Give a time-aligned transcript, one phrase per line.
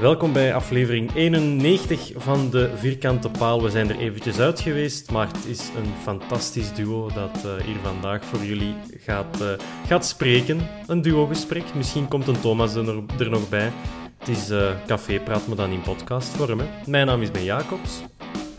[0.00, 3.62] Welkom bij aflevering 91 van de Vierkante Paal.
[3.62, 7.76] We zijn er eventjes uit geweest, maar het is een fantastisch duo dat uh, hier
[7.82, 9.48] vandaag voor jullie gaat, uh,
[9.86, 10.60] gaat spreken.
[10.86, 11.74] Een duo-gesprek.
[11.74, 13.72] Misschien komt een Thomas er, er nog bij.
[14.18, 16.58] Het is uh, café praat, maar dan in podcastvorm.
[16.58, 16.66] Hè.
[16.86, 18.02] Mijn naam is Ben Jacobs.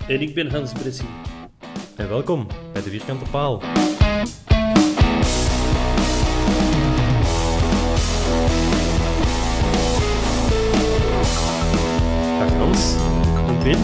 [0.07, 1.09] En ik ben Hans Bressie.
[1.95, 3.61] En welkom bij de Vierkante Paal.
[12.59, 12.95] Hans.
[13.63, 13.79] Ben?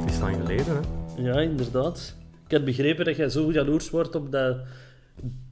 [0.00, 1.22] Het is lang geleden, hè?
[1.22, 2.14] Ja, inderdaad.
[2.46, 4.56] Ik had begrepen dat jij zo jaloers wordt op dat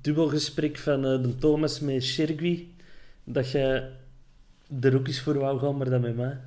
[0.00, 2.74] dubbelgesprek van uh, de Thomas met Shergui,
[3.24, 3.90] dat jij
[4.80, 6.38] er ook eens voor wou gaan, maar dan met mij.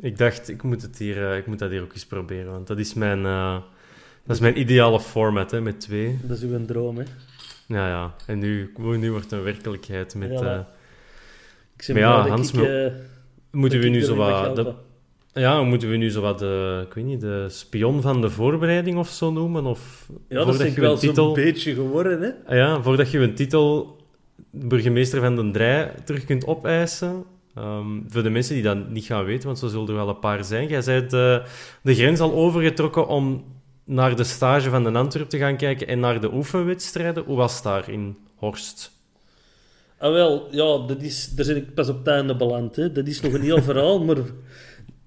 [0.00, 2.66] Ik dacht, ik moet, het hier, uh, ik moet dat hier ook eens proberen, want
[2.66, 3.58] dat is mijn, uh,
[4.24, 6.18] dat is mijn ideale format, hè, met twee.
[6.22, 7.04] Dat is uw droom, hè?
[7.66, 8.14] Ja, ja.
[8.26, 10.30] En nu, nu wordt het een werkelijkheid met...
[10.30, 10.68] Ja,
[11.76, 12.92] ik zeg maar ja, dat Hans, ik,
[13.50, 14.56] moeten we nu zo wat...
[14.56, 14.74] De,
[15.32, 18.98] ja, moeten we nu zo wat de, ik weet niet, de spion van de voorbereiding
[18.98, 19.66] of zo noemen?
[19.66, 21.34] Of Ja, dat is wel een zo'n titel...
[21.34, 22.30] beetje geworden, hè?
[22.46, 23.96] Ah Ja, voordat je een titel
[24.50, 27.24] burgemeester van den Drij terug kunt opeisen.
[27.54, 30.18] Ehm, voor de mensen die dat niet gaan weten, want zo zullen er wel een
[30.18, 30.68] paar zijn.
[30.68, 31.38] Jij bent eh,
[31.82, 33.44] de grens al overgetrokken om
[33.84, 37.24] naar de stage van de Antwerp te gaan kijken en naar de oefenwedstrijden.
[37.24, 38.97] Hoe was het daar in Horst?
[39.98, 42.92] Ah, wel, ja, dat is, daar zit ik pas op het einde beland, hè.
[42.92, 44.16] Dat is nog een heel verhaal, maar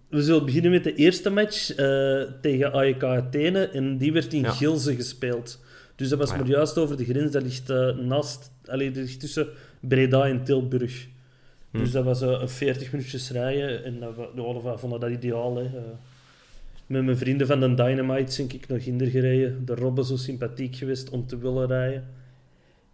[0.09, 4.41] we zullen beginnen met de eerste match eh, tegen AEK Athene en die werd in
[4.41, 4.51] Ja.
[4.51, 5.59] Gilze gespeeld.
[5.95, 6.53] Dus dat was Ah, maar ja.
[6.53, 9.47] juist over de grens, dat ligt eh, naast, allee, dat ligt tussen
[9.79, 11.07] Breda en Tilburg.
[11.71, 11.93] Dus Hm.
[11.93, 15.55] dat was eh, een 40 minuutjes rijden en dat, ja, we vonden dat ideaal.
[15.57, 15.69] Hè.
[16.85, 19.65] Met mijn vrienden van de Dynamite ben ik nog in gereden.
[19.65, 22.07] De Robben zo sympathiek geweest om te willen rijden.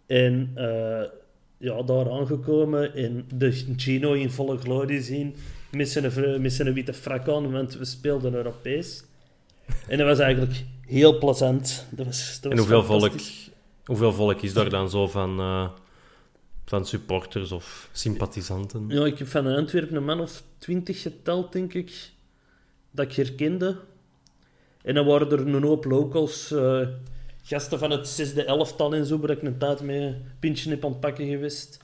[0.06, 1.02] En eh,
[1.58, 5.34] ja, daar aangekomen en de Gino in volle glorie zien
[5.70, 9.04] met zijn, met zijn witte frak aan, want we speelden Europees.
[9.86, 11.86] En dat was eigenlijk heel plezant.
[11.90, 13.12] Dat was, dat En was hoeveel volk,
[13.84, 15.68] hoeveel volk is daar dan zo van, eh,
[16.64, 18.84] van supporters of sympathisanten?
[18.88, 22.10] Ja, ik heb van Antwerpen een man of twintig geteld, denk ik,
[22.90, 23.76] dat ik herkende.
[24.82, 26.88] En dan waren er een hoop locals, eh,
[27.48, 30.84] gasten van het zesde elftal en zo, waar ik een tijd mee een pintje heb
[30.84, 31.78] aan het pakken geweest.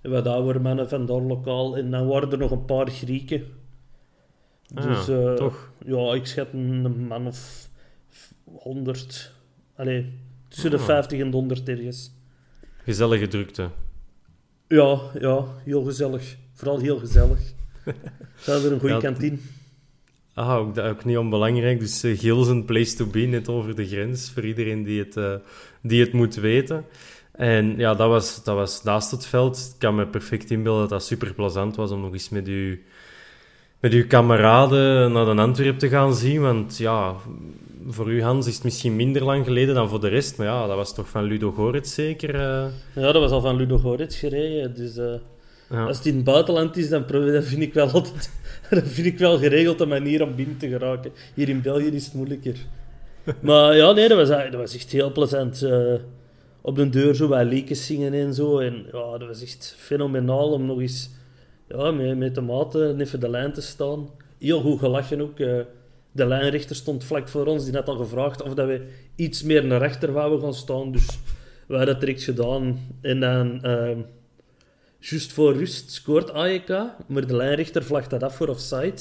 [0.00, 1.76] En wat oude mannen van daar lokaal.
[1.76, 3.44] En dan waren er nog een paar Grieken.
[4.74, 5.70] Ah, Dus eh, toch?
[5.84, 7.68] ja, ik schat een man of
[8.44, 9.32] honderd.
[9.76, 10.12] Allee,
[10.48, 10.84] tussen de Ah.
[10.84, 12.10] 50 en de 100 ergens.
[12.84, 13.68] Gezellige drukte.
[14.68, 16.36] Ja, ja, heel gezellig.
[16.54, 17.38] Vooral heel gezellig.
[18.42, 19.36] Ze hadden een goede Ja, kantine.
[20.38, 21.80] Ah, ook, ook niet onbelangrijk.
[21.80, 25.34] Dus uh, Gilsen, place to be, net over de grens, voor iedereen die het, eh,
[25.82, 26.84] die het moet weten.
[27.32, 29.56] En ja, dat was, dat was naast het veld.
[29.56, 32.76] Ik kan me perfect inbeelden dat dat super plezant was om nog eens met uw,
[33.80, 36.40] met uw kameraden naar de Antwerp te gaan zien.
[36.40, 37.14] Want ja,
[37.88, 40.36] voor u Hans is het misschien minder lang geleden dan voor de rest.
[40.36, 42.34] Maar ja, dat was toch van Ludo Goretz zeker?
[42.34, 42.66] eh?
[42.94, 44.74] Ja, dat was al van Ludo Goretz gereden.
[44.74, 44.98] Dus
[45.70, 47.04] als het in het buitenland is, dan,
[47.42, 48.30] vind ik wel altijd...
[48.70, 51.10] Vind ik wel geregeld een manier om binnen te geraken.
[51.34, 52.56] Hier in België is het moeilijker.
[53.40, 55.62] Maar ja, nee, dat was, dat was echt heel plezant.
[55.62, 55.94] eh,
[56.60, 58.58] op de deur zo wat liedjes zingen en zo.
[58.58, 61.10] En ja, dat was echt fenomenaal om nog eens
[61.68, 64.08] ja, met, met de maten even de lijn te staan.
[64.38, 65.38] Heel goed gelachen ook.
[65.40, 65.60] eh.
[66.12, 67.64] de lijnrechter stond vlak voor ons.
[67.64, 68.86] Die had al gevraagd of dat we
[69.16, 70.92] iets meer naar rechter wouden gaan staan.
[70.92, 71.06] Dus
[71.66, 72.78] we hadden dat direct gedaan.
[73.00, 73.62] En dan...
[73.62, 73.98] ehm,
[75.00, 76.68] Juist voor rust scoort AEK,
[77.06, 78.94] maar de lijnrichter vlagt dat af voor offside.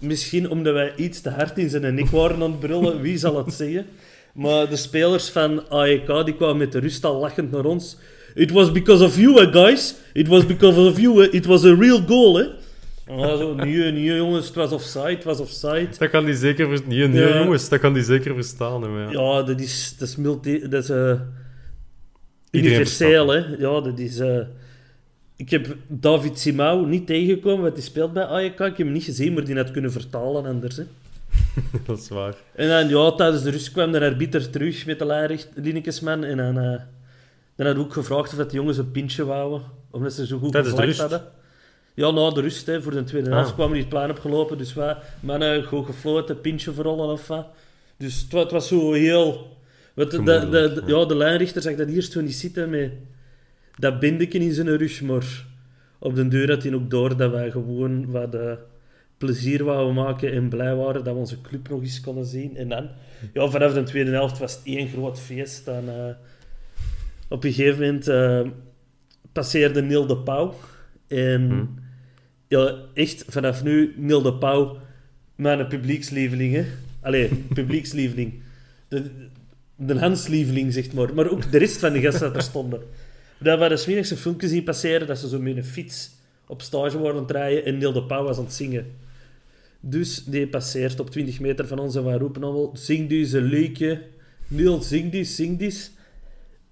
[0.00, 3.36] Misschien omdat wij iets te hard in zijn nek waren aan het brullen, wie zal
[3.44, 3.86] het zeggen?
[4.34, 7.96] Maar de spelers van AEK die kwamen met de rust al lachend naar ons.
[8.34, 9.94] It was because of you, eh, guys.
[10.12, 11.24] It was because of you.
[11.24, 11.34] eh.
[11.34, 12.44] It was a real goal, hè.
[13.10, 15.88] Ah, zo, nee, nee, jongens, het was offside, het was offside.
[15.98, 16.88] Dat kan die zeker verstaan.
[16.88, 17.42] Nee, nee, Ja.
[17.42, 18.82] jongens, dat kan die zeker verstaan.
[18.82, 19.10] Hè, ja.
[19.10, 21.12] Ja, dat is, dat is, multi, dat is eh,
[22.50, 23.38] universeel, hè.
[23.58, 24.18] Ja, dat is...
[24.18, 24.38] eh,
[25.38, 28.52] ik heb David Simao niet tegengekomen, want die speelt bij AEK.
[28.52, 30.82] Ik heb hem niet gezien, maar die had kunnen vertalen anders, hè.
[31.86, 32.34] Dat is waar.
[32.54, 36.24] En dan, ja, tijdens de rust kwam de arbiter terug met de lijnrichterlinekesman.
[36.24, 36.80] En dan, eh
[37.56, 39.62] dan had hij ook gevraagd of dat de jongens een pintje wouden.
[39.90, 41.22] Omdat ze zo goed gevlakt hadden.
[41.94, 43.36] Ja, na de rust, hè, voor de tweede Ah.
[43.36, 44.58] helft kwamen die het plein opgelopen.
[44.58, 47.46] Dus wij, mannen, goed gefloten, pintje verrollen of wat.
[47.96, 49.56] Dus het, wa- het was zo heel...
[49.94, 52.90] Wat, de, de, de, Gemoedelijk, ja, de lijnrichter zag dat eerst zo niet zitten met
[53.78, 55.02] dat bindeken in zijn rug.
[55.02, 55.44] Maar
[55.98, 58.52] op den deur had hij ook door dat wij gewoon wat eh,
[59.18, 62.56] plezier wouden maken en blij waren dat we onze club nog eens konden zien.
[62.56, 62.88] En dan,
[63.32, 65.64] ja, vanaf de tweede helft was het één groot feest.
[65.64, 66.14] Dan, eh,
[67.28, 68.40] op een gegeven moment eh,
[69.32, 70.54] passeerde Neil de Pauw.
[71.06, 71.68] En
[72.48, 74.78] ja, echt, vanaf nu, Neil de Pauw,
[75.34, 76.54] mijn publiekslieveling.
[76.54, 76.64] Hè.
[77.00, 78.42] Allee, publiekslieveling.
[78.88, 79.10] De,
[79.76, 81.14] de Hanslieveling, zeg maar.
[81.14, 82.80] Maar ook de rest van de gasten dat er stonden.
[83.38, 86.10] Dat we de een filmpje zien passeren dat ze zo met een fiets
[86.46, 88.86] op stage worden rijden en Neil de Pauw was aan het zingen.
[89.80, 93.42] Dus die passeert op 20 meter van ons en wij roepen allemaal: Zing dus een
[93.42, 94.02] leukje.
[94.48, 95.90] Neil, zing dus, zing dus.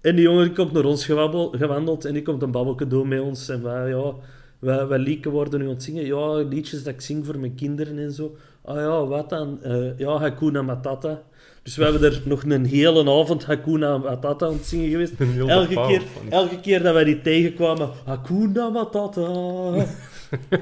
[0.01, 3.19] En die jongen die komt naar ons gewandeld en die komt een babbelke doen met
[3.19, 3.49] ons.
[3.49, 4.13] En wij, ja,
[4.59, 6.05] wij, wij worden nu aan het zingen.
[6.05, 8.35] Ja, liedjes dat ik zing voor mijn kinderen en zo.
[8.67, 9.63] Ah ja, wat dan?
[9.63, 11.21] Eh, ja, Hakuna Matata.
[11.63, 15.13] Dus we hebben er nog een hele avond Hakuna Matata aan het zingen geweest.
[15.47, 16.29] Elke keer, van.
[16.29, 19.85] elke keer dat wij die tegenkwamen, Hakuna Matata.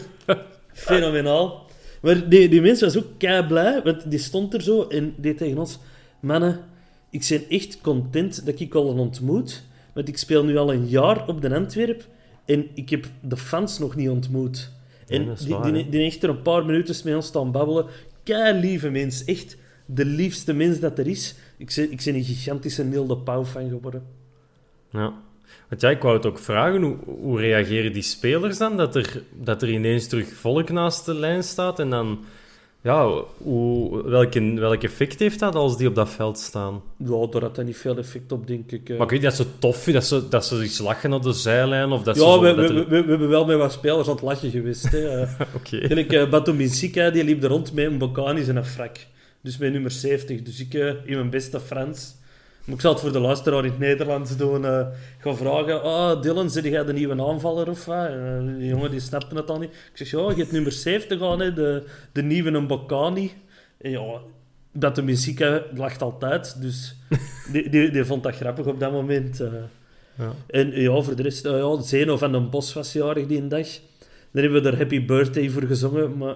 [0.74, 1.66] Fenomenaal.
[2.02, 5.38] Maar die, die mens was ook kei blij, want die stond er zo en deed
[5.38, 5.80] tegen ons:
[6.20, 6.60] Mannen,
[7.10, 9.64] ik ben echt content dat ik al een ontmoet,
[9.94, 12.08] want ik speel nu al een jaar op de Antwerp
[12.46, 14.72] en ik heb de fans nog niet ontmoet.
[15.08, 17.86] En Ja, die, die, die heeft er een paar minuten met ons staan babbelen.
[18.24, 21.36] Kei lieve mens, echt de liefste mens dat er is.
[21.58, 24.04] Ik ben, ik ben een gigantische Neil de Pauw fan geworden.
[24.90, 25.14] Ja.
[25.70, 28.78] Want ja, ik wou het ook vragen, hoe, hoe reageren die spelers dan?
[28.78, 32.20] Dat er, dat er ineens terug volk naast de lijn staat en dan...
[32.86, 36.82] Ja, hoe, welk, welk effect heeft dat als die op dat veld staan?
[36.98, 38.90] Ja, daar had hij niet veel effect op, denk ik.
[38.90, 38.96] eh.
[38.98, 41.92] Maar ik weet dat ze tof dat ze, dat ze iets lachen op de zijlijn,
[41.92, 42.42] of dat ze Ja, zo...
[42.42, 44.94] we, dat we, we, we hebben wel met wat spelers aan het lachen geweest.
[44.94, 45.88] Eh, Oké.
[45.88, 48.98] Gelijk, uh, Batominsika, die liep er rond met een Bocanis en een frak.
[49.42, 50.42] Dus met nummer 70.
[50.42, 52.16] Dus ik, eh, in mijn beste Frans...
[52.66, 54.66] Maar ik zal het voor de luisteraar in het Nederlands doen.
[54.66, 54.88] eh
[55.20, 58.08] gaan vragen, ah, Dylan, zit jij de nieuwe aanvaller of wat?
[58.08, 59.70] Eh, die jongen die snapte het al niet.
[59.70, 63.32] Ik zeg, ja, je hebt nummer 70 aan, hè, de, de nieuwe een Bocani.
[63.78, 64.20] En ja,
[64.72, 66.62] Batominsika lacht altijd.
[66.62, 66.96] Dus
[67.52, 69.40] die, die, die vond dat grappig op dat moment.
[69.42, 69.52] eh.
[70.18, 70.34] Ja.
[70.48, 73.68] En ja, voor de rest, uh, ja, Zeno van den Bos was jarig die dag.
[74.32, 76.36] Dan hebben we er Happy Birthday voor gezongen, maar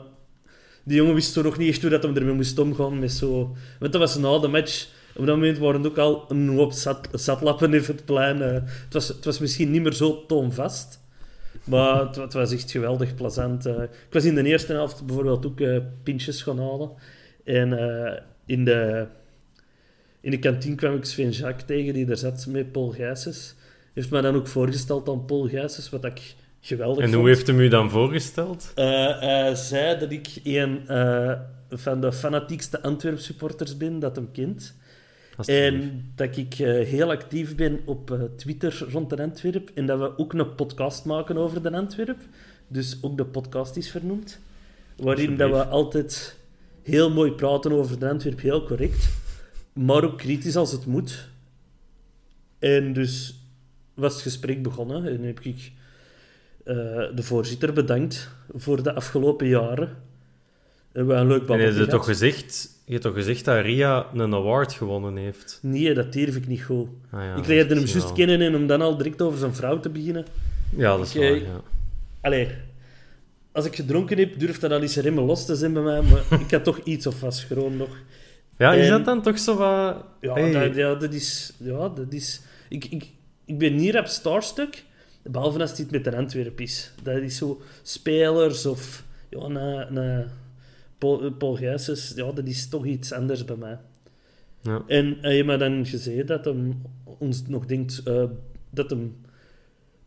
[0.84, 3.00] die jongen wist toen nog niet echt hoe dat hem ermee moest omgaan.
[3.00, 3.56] Met zo...
[3.80, 4.88] Want dat was na de match.
[5.20, 8.42] Op dat moment waren er ook al een hoop zat, zatlappen in het plein.
[8.42, 8.54] eh.
[8.54, 11.00] het, was, het was misschien niet meer zo toonvast.
[11.64, 13.66] Maar het, het was echt geweldig plezant.
[13.66, 13.82] eh.
[13.84, 16.92] ik was in de eerste helft bijvoorbeeld ook eh, pintjes gaan halen.
[17.44, 17.72] En
[18.46, 19.06] in, de,
[20.22, 23.56] in de kantine kwam ik Sven Jacques tegen, die daar zat met Paul Gijsens.
[23.94, 27.16] Heeft mij dan ook voorgesteld aan Paul Gijsens, wat ik geweldig En vond.
[27.22, 28.72] hoe heeft hem u dan voorgesteld?
[28.76, 30.80] Hij zei dat ik een
[31.70, 34.76] van de fanatiekste Antwerp supporters ben dat hem kent.
[35.46, 39.72] En dat ik eh, heel actief ben op eh, Twitter rond de Antwerp.
[39.74, 42.18] En dat we ook een podcast maken over de Antwerp.
[42.68, 44.40] Dus ook de podcast is vernoemd.
[44.98, 46.38] Waarin dat we altijd
[46.84, 49.10] heel mooi praten over de Antwerp, heel correct.
[49.74, 51.28] Maar ook kritisch als het moet.
[52.60, 53.40] En dus
[53.94, 55.06] was het gesprek begonnen.
[55.06, 55.72] En heb ik
[56.64, 56.76] eh,
[57.16, 59.98] de voorzitter bedankt voor de afgelopen jaren.
[60.92, 63.46] En we hebben een leuk En je babbeltje hebt toch gezegd, je hebt toch gezegd
[63.46, 65.60] dat Ria een award gewonnen heeft?
[65.62, 66.88] Nee, dat durf ik niet goed.
[67.12, 69.80] Ah, ja, ik leerde hem juist kennen en om dan al direct over zijn vrouw
[69.80, 70.26] te beginnen.
[70.76, 71.62] Ja, dat is Ik, waar, eh, ja.
[72.22, 72.48] Allee,
[73.52, 76.40] als ik gedronken heb, durft dat al eens remmen los te zijn bij mij, maar
[76.46, 77.98] ik had toch iets of vast gewoon nog.
[78.58, 79.96] Ja, is en- dat dan toch zo wat...
[80.22, 80.52] Ja, Hey.
[80.52, 81.54] dat, ja, dat is...
[81.58, 82.42] Ja, dat is...
[82.70, 83.08] Ik, ik,
[83.46, 84.84] ik ben niet op Starstuck,
[85.24, 86.92] behalve als het met een Antwerp is.
[87.04, 89.04] Dat is zo spelers of...
[89.30, 90.26] Ja, na, na
[91.00, 93.78] Paul, Paul Gijsens, ja, dat is toch iets anders bij mij.
[94.62, 94.84] Ja.
[94.88, 96.82] En hij heeft me dan gezegd dat hem
[97.18, 98.02] ons nog denkt...
[98.04, 98.24] eh,
[98.70, 99.16] dat hem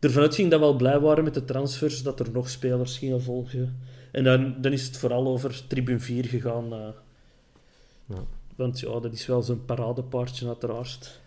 [0.01, 3.23] ervan uitging dat we al blij waren met de transfers, dat er nog spelers gingen
[3.23, 3.79] volgen.
[4.13, 6.73] En dan, dan is het vooral over tribune 4 gegaan.
[6.73, 6.89] eh.
[8.07, 8.25] Ja.
[8.57, 11.21] Want ja, dat is wel zo'n paradepaardje uiteraard.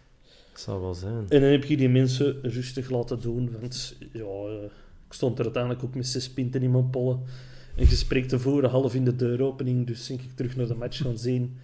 [0.51, 1.25] Dat zal wel zijn.
[1.29, 4.63] En dan heb je die mensen rustig laten doen, want ja, eh,
[5.07, 7.19] ik stond er uiteindelijk ook met zes pinten in mijn pollen.
[7.75, 10.98] Een gesprek te voeren, half in de deuropening, dus denk ik terug naar de match
[10.98, 11.58] gaan zien.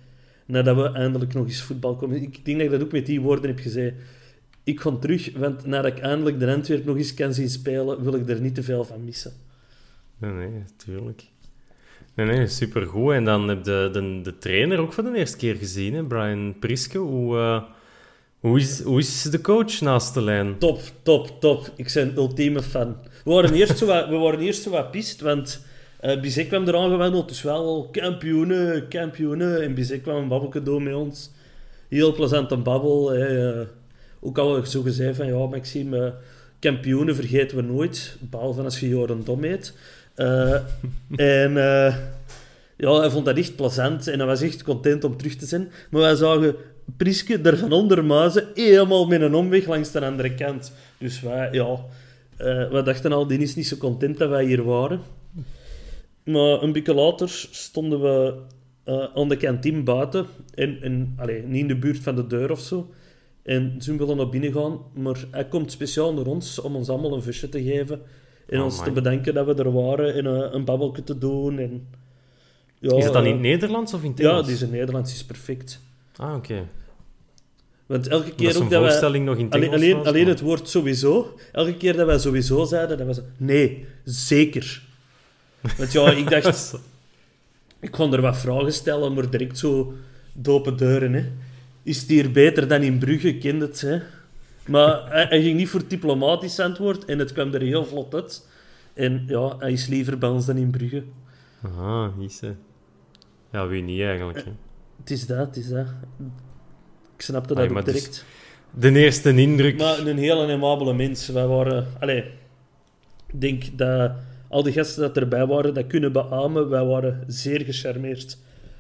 [0.46, 2.22] Nadat we eindelijk nog eens voetbal komen.
[2.22, 3.94] Ik denk dat ik dat ook met die woorden heb gezegd.
[4.63, 8.15] Ik ga terug, want nadat ik eindelijk de Antwerp nog eens kan zien spelen, wil
[8.15, 9.32] ik er niet te veel van missen.
[10.18, 11.24] Nee, nee, tuurlijk.
[12.15, 13.13] Nee, nee, supergoed.
[13.13, 16.03] En dan heb je de, de, de trainer ook voor de eerste keer gezien, hè?
[16.03, 16.98] Brian Priske.
[16.98, 17.63] Hoe, eh,
[18.39, 20.58] hoe, is, hoe is de coach naast de lijn?
[20.58, 21.72] Top, top, top.
[21.75, 22.96] Ik ben een ultieme fan.
[23.24, 25.65] We waren eerst zo wat, we waren eerst zo wat pist, want
[26.01, 27.27] eh Bizet kwam eraan gewandeld.
[27.27, 29.62] Dus wel kampioenen, kampioenen.
[29.62, 31.29] En Bizet kwam een babbelke doen met ons.
[31.88, 33.12] Heel plezant een babbel.
[33.12, 33.67] hè, eh.
[34.20, 36.13] ook al zo gezegd van, ja Maxime,
[36.60, 38.17] kampioenen vergeten we nooit.
[38.20, 39.74] Behalve als je Joran Dom heet.
[41.15, 41.53] En
[42.77, 44.08] ja, hij vond dat echt plezant.
[44.08, 45.72] En hij was echt content om terug te zijn.
[45.89, 46.55] Maar wij zagen
[46.98, 50.74] Priske er van onder muizen helemaal met een omweg langs de andere kant.
[50.98, 51.77] Dus wij, ja...
[52.72, 55.01] wij dachten al, die is niet zo content dat wij hier waren.
[56.23, 58.33] Maar een beetje later stonden we
[58.83, 60.25] eh, aan de kantine buiten.
[60.53, 62.89] En, en allee, niet in de buurt van de deur of zo.
[63.43, 64.79] En ze willen naar binnen gaan.
[64.93, 68.01] Maar hij komt speciaal naar ons om ons allemaal een visje te geven.
[68.47, 68.91] En Oh, ons te my.
[68.93, 70.13] bedanken dat we er waren.
[70.13, 71.59] En eh, een babbelje te doen.
[71.59, 71.87] En,
[72.79, 74.45] ja, Is het dan in eh, het Nederlands of in het Ja, Engels?
[74.45, 75.79] die is in Nederlands is perfect.
[76.15, 76.67] Ah, oké.
[77.85, 78.79] Want elke Dat keer is ook dat wij...
[78.79, 81.37] voorstelling nog in het Alleen, alleen, alleen het woord sowieso.
[81.51, 84.89] Elke keer dat wij sowieso zeiden, dat was nee, zeker.
[85.77, 86.80] Want ja, ik dacht,
[87.80, 89.94] ik kon er wat vragen stellen, maar direct zo
[90.34, 91.13] dopen deuren.
[91.13, 91.32] Hè.
[91.84, 93.38] Is het hier beter dan in Brugge?
[93.38, 94.00] Kent het, hè?
[94.68, 98.13] Maar hij, hij ging niet voor het diplomatisch antwoord en het kwam er heel vlot
[98.13, 98.48] uit.
[98.94, 101.03] En ja, hij is liever bij ons dan in Brugge.
[101.62, 102.53] Aha, is ze.
[103.51, 104.38] Ja, wie niet eigenlijk.
[104.38, 104.51] Hè.
[105.00, 105.88] Het is dat, het is dat.
[107.15, 108.25] Ik snapte dat Ai, ook dus- direct.
[108.74, 109.77] De eerste indruk.
[109.77, 111.27] Maar een heel amabele mens.
[111.27, 111.88] Wij waren...
[112.00, 112.24] Allee,
[113.27, 114.12] ik denk dat
[114.51, 116.70] al die gasten dat erbij waren, dat kunnen beamen.
[116.70, 118.38] Wij waren zeer gecharmeerd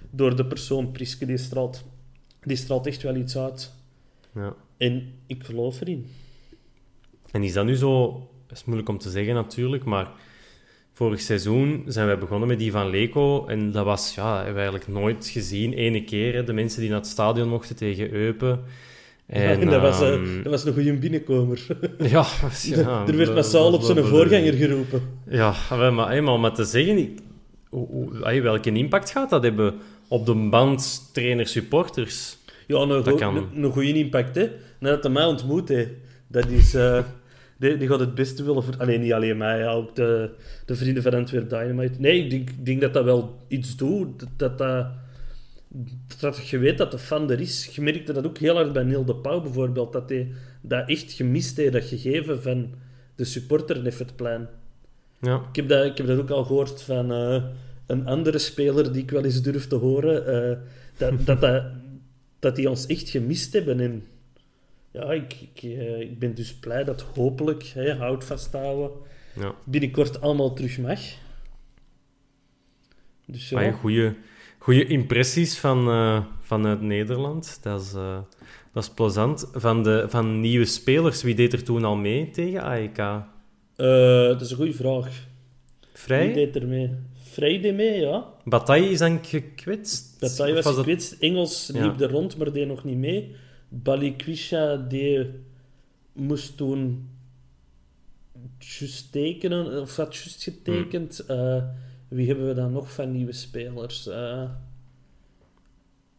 [0.09, 1.25] door de persoon Priske.
[1.25, 1.83] Die straalt,
[2.43, 3.73] die straalt echt wel iets uit.
[4.33, 4.55] Ja.
[4.77, 6.05] En ik geloof erin.
[7.31, 8.11] En is dat nu zo...
[8.47, 10.11] Dat is moeilijk om te zeggen natuurlijk, maar...
[10.93, 13.45] Vorig seizoen zijn wij begonnen met die van Leco.
[13.47, 15.73] En dat was, ja, hebben we eigenlijk nooit gezien.
[15.73, 18.63] Ene keer, hè, de mensen die naar het stadion mochten tegen Eupen.
[19.31, 21.65] En, dat, was, eh, ehm, dat was een goede binnenkomer.
[21.97, 22.25] Ja,
[22.61, 25.01] ja, er werd massaal op zijn voorganger geroepen.
[25.29, 27.17] Ja, maar, maar, hey, maar om te zeggen,
[28.21, 29.73] welke impact gaat dat hebben
[30.07, 32.37] op de band trainer-supporters?
[32.67, 33.35] Ja, een, go- kan.
[33.35, 34.49] een, een goede impact, hè.
[34.79, 35.87] Nadat hij mij ontmoet, hè.
[36.27, 36.73] Dat is...
[36.73, 36.99] eh,
[37.57, 38.73] die, die gaat het beste willen voor...
[38.77, 40.29] Alleen niet alleen mij, ja, ook de,
[40.65, 41.99] de vrienden van Antwerp Dynamite.
[41.99, 44.25] Nee, ik denk, denk dat dat wel iets doet.
[44.37, 44.85] Dat, dat,
[46.19, 47.65] dat, je weet dat de fan er is.
[47.65, 49.93] Je merkte dat ook heel hard bij Neil de Pauw bijvoorbeeld.
[49.93, 52.73] Dat hij dat echt gemist heeft, dat gegeven van
[53.15, 54.47] de supporter heeft het plein.
[55.21, 57.43] Ja, Ik heb dat, ik heb dat ook al gehoord van eh,
[57.85, 60.25] een andere speler die ik wel eens durf te horen.
[60.51, 60.57] eh,
[60.97, 61.63] dat, dat, dat,
[62.39, 63.79] dat die ons echt gemist hebben.
[63.79, 64.05] En
[64.91, 68.91] ja, ik, ik, eh, ik ben dus blij dat hopelijk, hè, houd vasthouden,
[69.35, 69.55] ja.
[69.63, 70.99] binnenkort allemaal terug mag.
[73.25, 74.13] Dus ja, Ay, goeie,
[74.61, 77.59] goeie impressies van, eh, vanuit Nederland.
[77.63, 78.19] Dat is, eh,
[78.73, 79.49] dat is plezant.
[79.53, 82.97] Van, de, van nieuwe spelers, wie deed er toen al mee tegen AEK?
[83.75, 85.03] eh, dat is een goede vraag.
[85.05, 86.33] Wie Vrij?
[86.33, 86.89] deed er mee?
[87.31, 88.25] Vrij deed mee, ja.
[88.43, 90.19] Bataille is dan gekwetst?
[90.19, 91.13] Bataille was dat- gekwetst.
[91.19, 91.81] Engels Ja.
[91.85, 93.35] liep er rond, maar deed nog niet mee.
[93.69, 95.27] Balikwisha die
[96.13, 97.09] moest toen
[98.59, 101.23] juist tekenen, of had juist getekend.
[101.27, 101.69] Hmm.
[102.11, 104.07] Wie hebben we dan nog van nieuwe spelers?
[104.07, 104.43] Eh,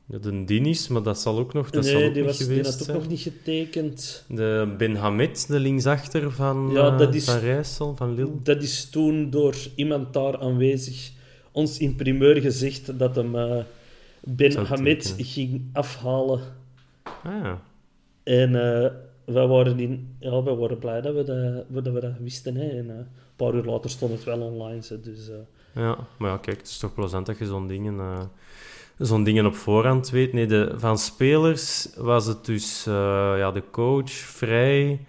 [0.06, 2.46] Ja, de Dinis, maar dat zal ook nog, dat zal nee, ook die, niet was,
[2.48, 2.96] die had ook zijn.
[2.96, 4.24] nog niet getekend.
[4.28, 8.42] De Ben Hamed, de linksachter van, Ja, eh, dat is- van Rijssel, van Lille.
[8.42, 11.12] Dat is toen door iemand daar aanwezig
[11.52, 13.56] ons in primeur gezegd dat hem eh,
[14.20, 15.24] Ben Zou tekenen.
[15.24, 16.40] ging afhalen.
[17.02, 17.62] Ah, ja.
[18.22, 18.90] En eh,
[19.24, 22.54] wij, waren in, ja, wij waren blij dat we dat, dat, we dat wisten.
[22.56, 22.68] Hè.
[22.68, 23.06] En, een
[23.36, 24.82] paar uur later stond het wel online.
[24.88, 25.00] Hè.
[25.00, 25.30] Dus,
[25.74, 28.20] Ja, maar ja, kijk, het is toch plezant dat je zo'n dingen, eh,
[28.98, 30.32] zo'n dingen op voorhand weet.
[30.32, 35.00] Nee, de, van spelers was het dus eh, ja, de coach, Vrij,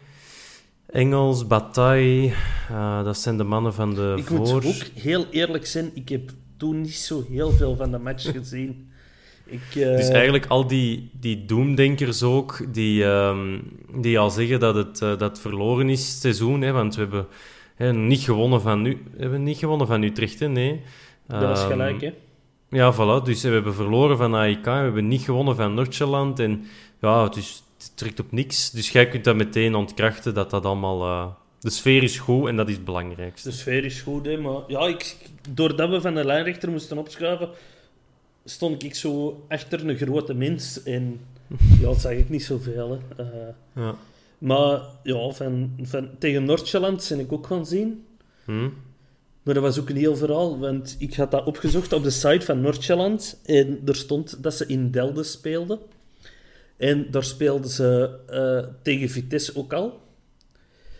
[0.85, 2.33] Engels, Bataille.
[2.69, 6.29] eh, dat zijn de mannen van de ik moet ook heel eerlijk zijn, ik heb
[6.57, 8.91] toen niet zo heel veel van de match gezien.
[9.45, 9.95] Ik, uh...
[9.95, 13.61] Dus eigenlijk al die, die doemdenkers ook, die, um,
[13.95, 16.61] die al zeggen dat het, uh, dat verloren is, het seizoen.
[16.61, 17.27] Hè, want we hebben
[17.75, 20.81] hè, niet gewonnen van nu, hebben niet gewonnen van Utrecht, hè, nee.
[21.27, 22.13] Dat was gelijk, hè?
[22.69, 23.23] Ja, voilà.
[23.23, 26.39] Dus we hebben verloren van AIK, we hebben niet gewonnen van Noordjeland.
[26.39, 26.65] En
[27.01, 28.71] ja, dus het trekt op niks.
[28.71, 31.01] Dus jij kunt dat meteen ontkrachten, dat dat allemaal...
[31.05, 31.25] Uh,
[31.59, 33.49] de sfeer is goed en dat is het belangrijkste.
[33.49, 34.37] De sfeer is goed, hè.
[34.37, 35.15] Maar ja, ik,
[35.49, 37.49] doordat we van de lijnrechter moesten opschuiven,
[38.45, 40.83] stond ik zo achter een grote mens.
[40.83, 41.19] En
[41.79, 43.23] ja, dat zag ik niet zoveel, hè.
[43.23, 43.29] Uh,
[43.75, 43.95] ja.
[44.43, 48.05] Maar ja, van, van, tegen Noordjeland ben ik ook gaan zien.
[48.45, 48.73] Hmm.
[49.43, 52.45] Maar dat was ook een heel verhaal, want ik had dat opgezocht op de site
[52.45, 53.41] van Noordjeland.
[53.45, 55.79] En er stond dat ze in Delden speelden.
[56.77, 60.01] En daar speelden ze uh, tegen Vitesse ook al.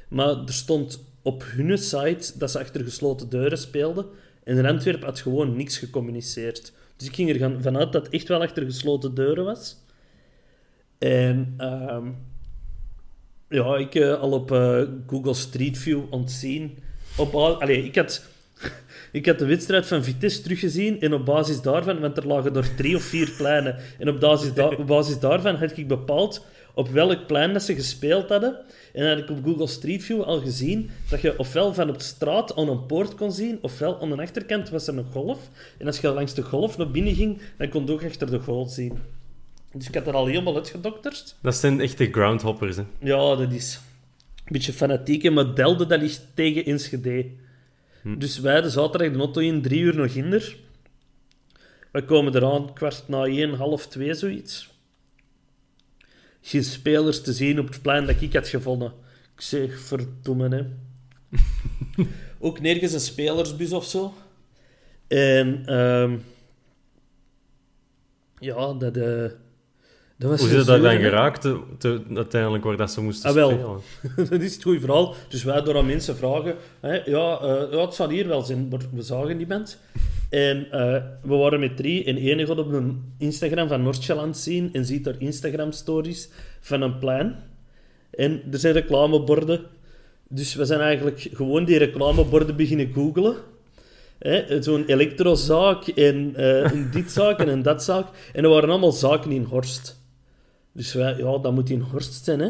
[0.08, 4.06] Maar er stond op hun site dat ze achter gesloten deuren speelden.
[4.44, 6.74] En in Antwerpen had gewoon niks gecommuniceerd.
[6.98, 9.78] Dus ik ging er vanuit dat het echt wel achter gesloten deuren was.
[10.98, 12.08] En uh,
[13.50, 16.78] ja, ik uh, al op uh, Google Street View ontzien.
[17.18, 18.26] Op, allee, ik had
[19.12, 22.76] ik had de wedstrijd van Vitesse teruggezien en op basis daarvan, want er lagen er
[22.76, 27.28] drie of vier pleinen, en op basis, op basis daarvan had ik bepaald op welk
[27.28, 28.58] plein dat ze gespeeld hadden.
[28.94, 32.56] En had ik op Google Street View al gezien dat je ofwel van op straat
[32.56, 35.50] aan een poort kon zien, ofwel aan de achterkant was er een golf.
[35.78, 38.40] En als je langs de golf naar binnen ging, dan kon je ook achter de
[38.40, 39.13] goal zien.
[39.74, 41.36] Dus ik had er al helemaal uitgedokterd.
[41.42, 42.84] Dat zijn echte groundhoppers, hè?
[43.00, 43.80] Ja, dat is
[44.36, 45.32] een beetje fanatiek.
[45.32, 47.30] Maar Delde, dat ligt tegen Enschede.
[48.02, 48.18] Hm.
[48.18, 50.58] Dus wij de zaterdag de auto in, drie uur nog hinder.
[51.92, 54.72] We komen eraan kwart na één, half twee, zoiets.
[56.42, 58.94] Geen spelers te zien op het plein dat ik had gevonden.
[59.36, 60.66] Ik zeg, verdomme, hè.
[62.40, 64.14] Ook nergens een spelersbus of zo.
[65.08, 66.24] En, um,
[68.40, 68.98] ja, dat...
[68.98, 69.26] Uh,
[70.24, 73.36] dat was Hoe is dat dan geraakt, te, te, uiteindelijk, waar dat ze moesten ah,
[73.36, 73.50] wel.
[73.50, 74.30] spelen?
[74.30, 75.16] dat is het goede verhaal.
[75.28, 78.68] Dus wij door aan mensen vragen, hè, ja, uh, ja, het zal hier wel zijn,
[78.68, 79.80] maar we zagen niemand.
[80.30, 80.72] En uh,
[81.22, 85.04] we waren met drie en ene gaat op een Instagram van Noordjeland zien en ziet
[85.04, 87.36] daar Instagram-stories van een plein.
[88.12, 89.62] En er zijn reclameborden.
[90.28, 93.36] Dus we zijn eigenlijk gewoon die reclameborden beginnen googlen.
[94.60, 98.08] Zo'n elektrozaak en uh, een dit zaak en een dat zaak.
[98.34, 100.02] En dat waren allemaal zaken in Horst.
[100.74, 102.50] Dus wij, ja, dat moet in Horst zijn, hè.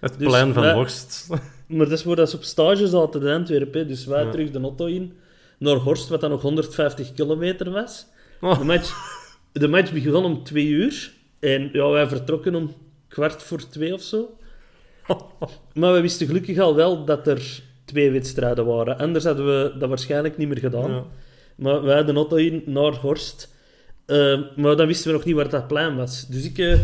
[0.00, 1.26] Het Dus plein van wij- Horst.
[1.66, 3.80] Maar dat is waar dat ze op stage zaten in Antwerpen.
[3.80, 3.86] hè.
[3.86, 5.12] Dus wij terug de auto in
[5.58, 8.06] naar Horst, wat dan nog 150 kilometer was.
[8.40, 8.58] Oh.
[8.58, 8.92] De, match,
[9.52, 11.12] de match begon om twee uur.
[11.40, 12.74] En ja, wij vertrokken om
[13.08, 14.36] kwart voor twee of zo.
[15.74, 18.98] Maar we wisten gelukkig al wel dat er twee wedstrijden waren.
[18.98, 20.90] Anders hadden we dat waarschijnlijk niet meer gedaan.
[20.90, 21.04] Ja.
[21.56, 23.54] Maar wij de auto in naar Horst.
[24.06, 26.26] Eh, maar dan wisten we nog niet waar dat plein was.
[26.26, 26.58] Dus ik...
[26.58, 26.78] eh,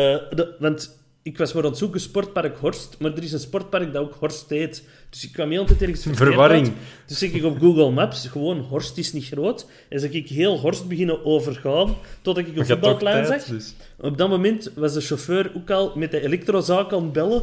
[0.00, 2.96] de- want ik was maar aan het zoeken, sportpark Horst.
[2.98, 4.84] Maar er is een sportpark dat ook Horst heet.
[5.10, 6.66] Dus ik kwam heel tijd ergens verkeerd Verwarring.
[6.66, 6.76] uit.
[7.06, 9.66] Dus zeg ik op Google Maps, gewoon Horst is niet groot.
[9.88, 13.44] En zeg ik heel Horst beginnen overgaan, totdat ik een voetbalplein zag.
[13.44, 13.74] dus.
[14.00, 17.42] Op dat moment was de chauffeur ook al met de elektrozaak aan het bellen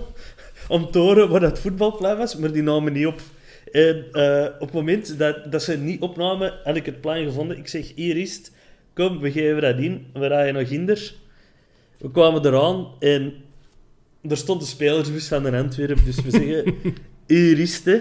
[0.68, 3.22] om te horen waar dat voetbalplein was, maar die namen niet op.
[3.72, 7.58] En eh, op het moment dat, dat ze niet opnamen, had ik het plein gevonden.
[7.58, 8.52] Ik zeg, hier is het.
[8.94, 10.06] Kom, we geven dat in.
[10.14, 11.14] We rijden nog hinder.
[12.00, 13.34] We kwamen eraan en
[14.22, 16.06] er stond de spelersbus van de Antwerpen.
[16.06, 16.76] Dus we zeggen,
[17.28, 17.86] hier is het.
[17.86, 17.94] hè.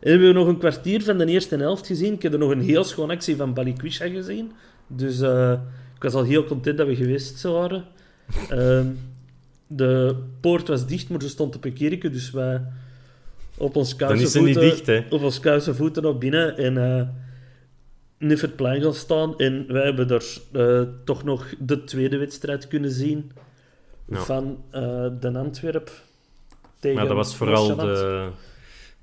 [0.00, 2.12] En hebben we nog een kwartier van de eerste helft gezien.
[2.12, 4.52] Ik heb er nog een heel schoon actie van Balikwisha gezien.
[4.86, 5.52] Dus eh,
[5.96, 7.84] ik was al heel content dat we geweest waren.
[8.48, 8.86] Ehm,
[9.66, 12.60] de poort was dicht, maar ze stond op een kerkje, dus wij
[13.56, 15.02] op ons niet voeten, dicht, hè.
[15.10, 17.08] op ons voeten naar binnen en eh
[18.20, 19.38] niet voor het plein gaan staan.
[19.38, 23.32] En wij hebben er eh, toch nog de tweede wedstrijd kunnen zien
[24.08, 24.18] Ja.
[24.18, 25.90] van eh de Antwerp
[26.78, 28.28] tegen Maar dat was vooral de...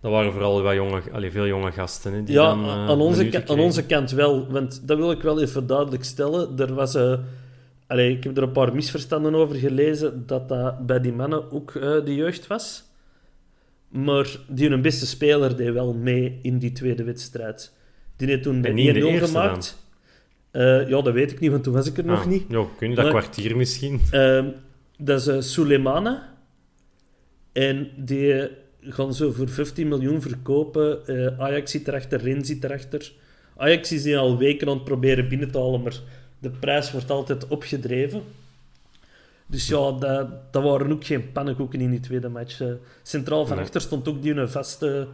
[0.02, 2.14] Dat waren vooral wat jonge, allee, veel jonge gasten.
[2.14, 4.48] Hè, die Ja, dan, eh, aan, onze, minuten ka- aan onze kant wel.
[4.52, 6.60] Want dat wil ik wel even duidelijk stellen.
[6.60, 7.14] Er was, eh,
[7.88, 11.74] allee, ik heb er een paar misverstanden over gelezen dat dat bij die mannen ook
[12.06, 12.84] de jeugd was.
[13.88, 17.74] Maar die hun beste speler deed wel mee in die tweede wedstrijd.
[18.18, 19.86] Die heeft toen de En niet in de 1-0 eerste gemaakt.
[20.52, 22.44] Eh, ja, dat weet ik niet, want toen was ik er nog Ah, niet.
[22.50, 24.02] Ja, kun je dat Maar- kwartier misschien?
[24.12, 24.46] Ehm,
[24.98, 26.24] dat is uh.
[27.54, 28.50] En die
[28.82, 31.08] gaan zo voor 15 miljoen verkopen.
[31.08, 33.12] Eh, Ajax zit erachter, Ren zit erachter.
[33.58, 36.00] Ajax is die al weken aan het proberen binnen te halen, maar
[36.40, 38.22] de prijs wordt altijd opgedreven.
[39.48, 42.62] Dus ja, dat, dat waren ook geen pannenkoeken in die tweede match.
[42.62, 42.68] Eh,
[43.04, 43.66] centraal van Nee.
[43.66, 45.08] achter stond ook die een vaste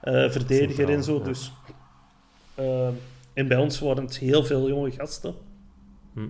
[0.00, 1.18] eh, verdediger en zo.
[1.18, 1.24] Ja.
[1.24, 1.52] Dus.
[2.54, 2.92] Ehm,
[3.32, 5.34] en bij ons waren het heel veel jonge gasten.
[6.12, 6.28] Hm.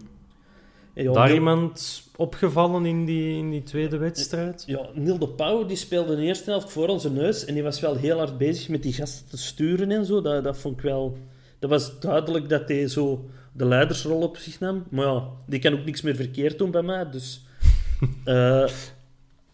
[0.94, 4.62] Ja, Daar iemand opgevallen in die, in die tweede wedstrijd?
[4.66, 7.80] Ja, Neil de Pauw die speelde de eerste helft voor onze neus en die was
[7.80, 10.20] wel heel hard bezig met die gasten te sturen en zo.
[10.20, 11.18] Dat, dat vond ik wel...
[11.58, 14.84] Dat was duidelijk dat hij zo de leidersrol op zich nam.
[14.90, 17.44] Maar ja, die kan ook niks meer verkeerd doen bij mij, dus...
[18.24, 18.70] eh,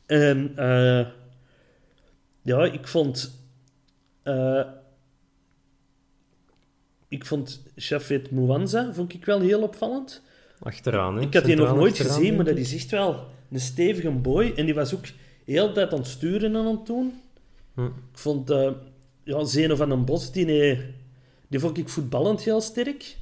[0.06, 0.52] en...
[0.56, 1.06] eh,
[2.42, 3.42] ja, ik vond...
[4.22, 4.61] eh,
[7.11, 10.23] ik vond Shafet Mouanza vond ik wel heel opvallend.
[10.59, 11.23] Achteraan, hè?
[11.23, 14.53] Ik had die nog nooit gezien, maar dat is echt wel een stevige boy.
[14.57, 15.05] En die was ook
[15.44, 17.20] heel de tijd aan het sturen en aan het doen.
[17.75, 17.85] Hm.
[17.85, 18.70] Ik vond eh
[19.25, 20.81] ja, Zeno van den Bos, die, nee,
[21.49, 23.16] die vond ik voetballend heel sterk.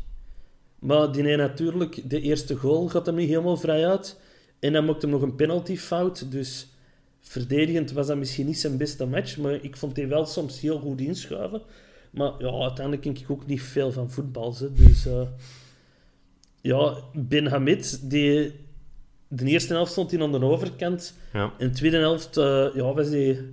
[0.79, 4.20] Maar die nee, natuurlijk, de eerste goal gaat hem niet helemaal vrij uit.
[4.59, 6.31] En dan maakte hem nog een penaltyfout.
[6.31, 6.68] Dus
[7.20, 9.37] verdedigend was dat misschien niet zijn beste match.
[9.37, 11.62] Maar ik vond die wel soms heel goed inschuiven.
[12.10, 14.54] Maar ja, uiteindelijk denk ik ook niet veel van voetbal.
[14.58, 14.72] Hè.
[14.72, 15.22] Dus eh,
[16.60, 18.52] ja, Ben Hamid, die,
[19.28, 21.14] de eerste helft stond hij aan de overkant.
[21.32, 21.52] Ja.
[21.58, 23.44] In de tweede helft eh, ja, was hij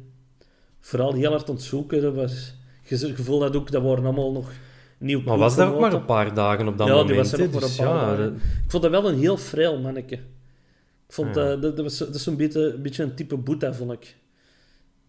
[0.79, 2.01] vooral heel hard aan het zoeken.
[2.01, 4.51] Dat was, je gevoel dat ook, dat waren allemaal nog
[4.97, 7.31] nieuw Maar was daar ook maar een paar dagen op dat Ja, die moment?
[7.31, 8.23] was er ook maar een Dus paar ja, dagen.
[8.23, 10.15] dat- Ik vond dat wel een heel frail manneke.
[10.15, 11.41] Ik vond Ja.
[11.41, 14.15] eh, dat, dat, was, dat is zo'n beetje, een beetje een type Boeta, vond ik.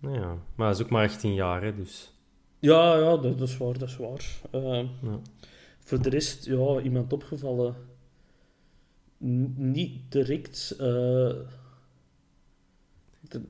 [0.01, 0.37] ja.
[0.55, 2.11] Maar hij is ook maar 18 jaar, hè, dus...
[2.67, 4.25] Ja, ja dat, dat is waar, dat is waar.
[4.51, 4.63] Eh,
[5.03, 5.19] Ja.
[5.79, 7.75] Voor de rest, ja, iemand opgevallen.
[9.25, 10.75] N- niet direct.
[10.79, 11.37] dat,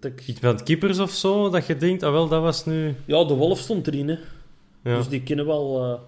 [0.02, 2.94] dat ik- Iets van keepers of zo, dat je denkt, ah wel, dat was nu...
[3.06, 4.18] ja, de Wolf stond erin, hè.
[4.82, 4.96] Ja.
[4.96, 5.84] Dus die kennen wel...
[5.84, 6.00] eh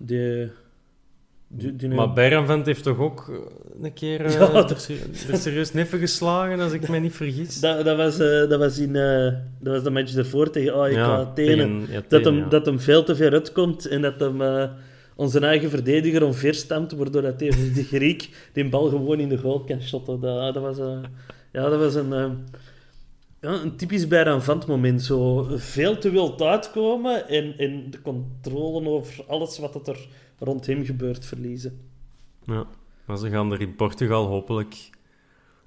[0.00, 0.50] die,
[1.48, 3.36] die, die Maar Bergvent heeft toch ook eh,
[3.84, 7.60] een keer eh, Ja, dat- er er serieus neffen geslagen, als ik me niet vergis?
[7.60, 10.92] dat, dat, was, eh, dat, was in, eh, dat was de match ervoor tegen AEK
[10.94, 11.46] Ja, Athene.
[11.56, 12.48] tegen- ja, dat, hem, ja.
[12.48, 14.64] dat hem veel te ver uitkomt en dat hem eh,
[15.16, 19.64] onze eigen verdediger omverstamt, waardoor dat hij die Griek die bal gewoon in de goal
[19.64, 20.20] kan shotten.
[20.20, 20.98] Dat, dat was, eh,
[21.52, 22.30] ja, dat was een, eh,
[23.40, 25.02] ja, een typisch Bijranvant moment.
[25.02, 30.06] Zo veel te wild uitkomen en, en de controle over alles wat er
[30.38, 31.80] rond hem gebeurt verliezen.
[32.44, 32.66] Ja,
[33.04, 34.90] maar ze gaan er in Portugal hopelijk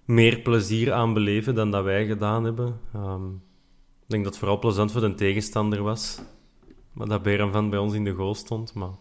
[0.06, 2.80] meer plezier aan beleven dan dat wij gedaan hebben.
[2.94, 3.28] Ehm,
[4.02, 6.22] ik denk dat het vooral plezant voor de tegenstander was.
[6.94, 8.74] Maar dat Berenvan bij ons in de goal stond.
[8.74, 8.92] Maar...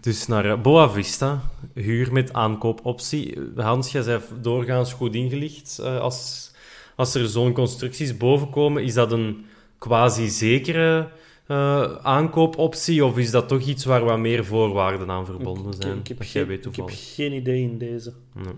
[0.00, 1.40] Dus naar eh, Boa Vista,
[1.74, 3.38] huur met aankoopoptie.
[3.56, 5.78] Hans, jij zei doorgaans goed ingelicht.
[5.78, 6.50] Eh, als,
[6.96, 9.44] als er zo'n constructies boven komen, is dat een
[9.78, 11.10] quasi-zekere
[11.52, 13.04] eh, aankoopoptie?
[13.04, 15.98] Of is dat toch iets waar wat meer voorwaarden aan verbonden zijn?
[15.98, 18.12] Ik heb, dat geen, ik heb geen idee in deze.
[18.34, 18.54] Nee.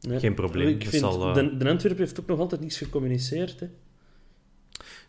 [0.00, 0.18] Nee.
[0.18, 0.68] Geen probleem.
[0.68, 3.60] Ik vind, eh, de, de Antwerp heeft ook nog altijd niets gecommuniceerd.
[3.60, 3.66] Hè.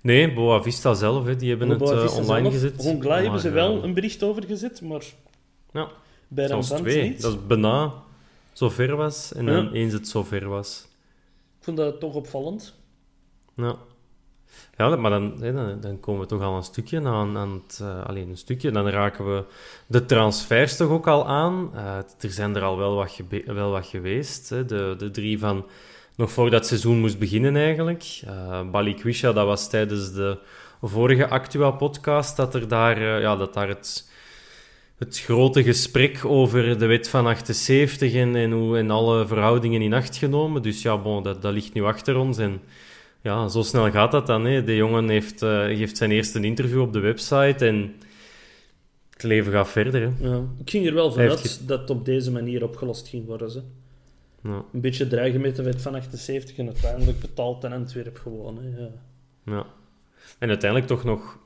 [0.02, 2.54] Nee, Boa Vista zelf, hè, die hebben het Boa eh, online zelf.
[2.54, 2.84] gezet.
[2.86, 5.04] Hongla hebben ze Maar, wel een bericht over gezet, maar
[5.74, 5.88] Ja,
[6.28, 7.10] bij Ramband twee.
[7.10, 7.22] niet.
[7.22, 7.94] Dat is bijna
[8.52, 9.34] zover was.
[9.34, 10.88] En dan eens het zover was.
[11.58, 12.76] Ik vond dat toch opvallend.
[13.56, 13.76] Ja.
[14.78, 15.40] Ja, maar dan,
[15.82, 17.80] dan, komen we toch al een stukje aan, aan het...
[17.82, 19.44] eh, alleen een stukje, dan raken we
[19.88, 21.70] de transfers toch ook al aan.
[21.76, 24.50] Eh, er zijn er al wel wat, wel wat geweest.
[24.50, 24.66] Hè.
[24.66, 25.66] De, de drie van...
[26.16, 28.22] Nog voordat het seizoen moest beginnen eigenlijk.
[28.26, 30.38] Eh Balikwisha, dat was tijdens de
[30.82, 34.12] vorige Actua-podcast dat er daar, ja, dat daar het,
[34.98, 39.94] het grote gesprek over de wet van 78 en, en, hoe, en alle verhoudingen in
[39.94, 40.62] acht genomen.
[40.62, 42.62] Dus ja, bon, dat, dat ligt nu achter ons en
[43.28, 44.46] ja, zo snel gaat dat dan.
[44.46, 44.64] Hè.
[44.64, 47.96] De jongen heeft, eh, geeft zijn eerste interview op de website en
[49.10, 50.02] het leven gaat verder.
[50.02, 50.28] Hè.
[50.30, 50.42] Ja.
[50.60, 53.52] Ik ging er wel vanuit dat het op deze manier opgelost ging worden.
[53.52, 53.62] Ze.
[54.44, 58.58] Ja, Een beetje dreigen met de wet van 78 en uiteindelijk betaalt in Antwerp gewoon.
[58.62, 58.82] Hè.
[58.82, 58.90] Ja.
[59.44, 59.66] ja.
[60.40, 61.38] En uiteindelijk toch nog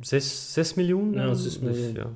[0.00, 1.12] 6, 6 miljoen?
[1.12, 1.36] Ja, dan?
[1.36, 1.92] 6 miljoen.
[1.94, 2.10] Dus, ja.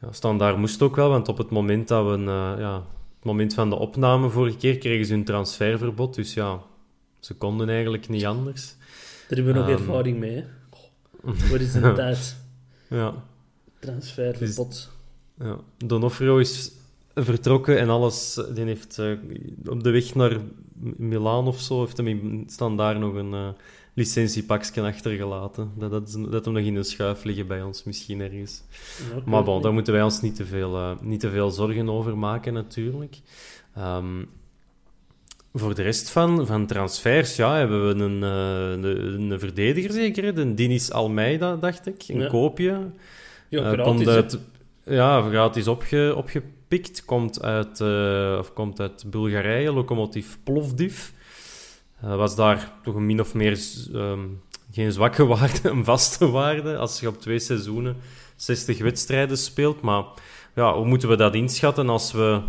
[0.00, 2.16] Ja, standaard moest ook wel, want op het moment dat we...
[2.18, 2.74] eh, ja,
[3.16, 6.14] het moment van de opname vorige keer kregen ze hun transferverbod.
[6.14, 6.60] Dus ja,
[7.20, 8.74] ze konden eigenlijk niet anders.
[9.28, 9.78] Daar hebben we nog Ehm.
[9.78, 10.34] ervaring mee.
[10.36, 10.44] Hè.
[11.50, 12.36] Wat is de tijd?
[12.88, 13.14] Ja,
[13.78, 14.90] Transferverbod.
[15.38, 16.72] Ja, Donofrio is
[17.14, 18.40] vertrokken en alles.
[18.54, 19.12] Die heeft eh,
[19.66, 20.38] op de weg naar
[20.96, 23.48] Milaan of zo, heeft hem in standaard nog een eh
[23.94, 25.72] licentiepakje achtergelaten.
[25.78, 28.62] Dat, dat, dat hem nog in een schuif liggen bij ons, misschien ergens.
[29.14, 31.88] Ja, Maar bon, daar moeten wij ons niet te veel, eh, niet te veel zorgen
[31.88, 33.18] over maken, natuurlijk.
[33.74, 34.24] Ehm,
[35.54, 40.34] voor de rest van, van transfers, ja, hebben we een, eh, een, een verdediger zeker,
[40.34, 42.04] de Dinis Almeida, dacht ik.
[42.08, 42.28] Een Ja.
[42.28, 42.78] koopje.
[43.48, 44.10] Ja, Eh, komt hè.
[44.14, 44.38] uit,
[44.84, 47.04] ja, gratis opge, opgepikt.
[47.04, 51.08] Komt uit, eh, of komt uit Bulgarije, locomotief Plovdiv.
[52.00, 53.58] Eh, was daar toch een min of meer
[53.94, 54.20] ehm,
[54.72, 56.76] geen zwakke waarde, een vaste waarde.
[56.76, 57.96] Als je op twee seizoenen
[58.36, 59.80] 60 wedstrijden speelt.
[59.80, 60.04] Maar
[60.54, 62.40] ja, hoe moeten we dat inschatten als we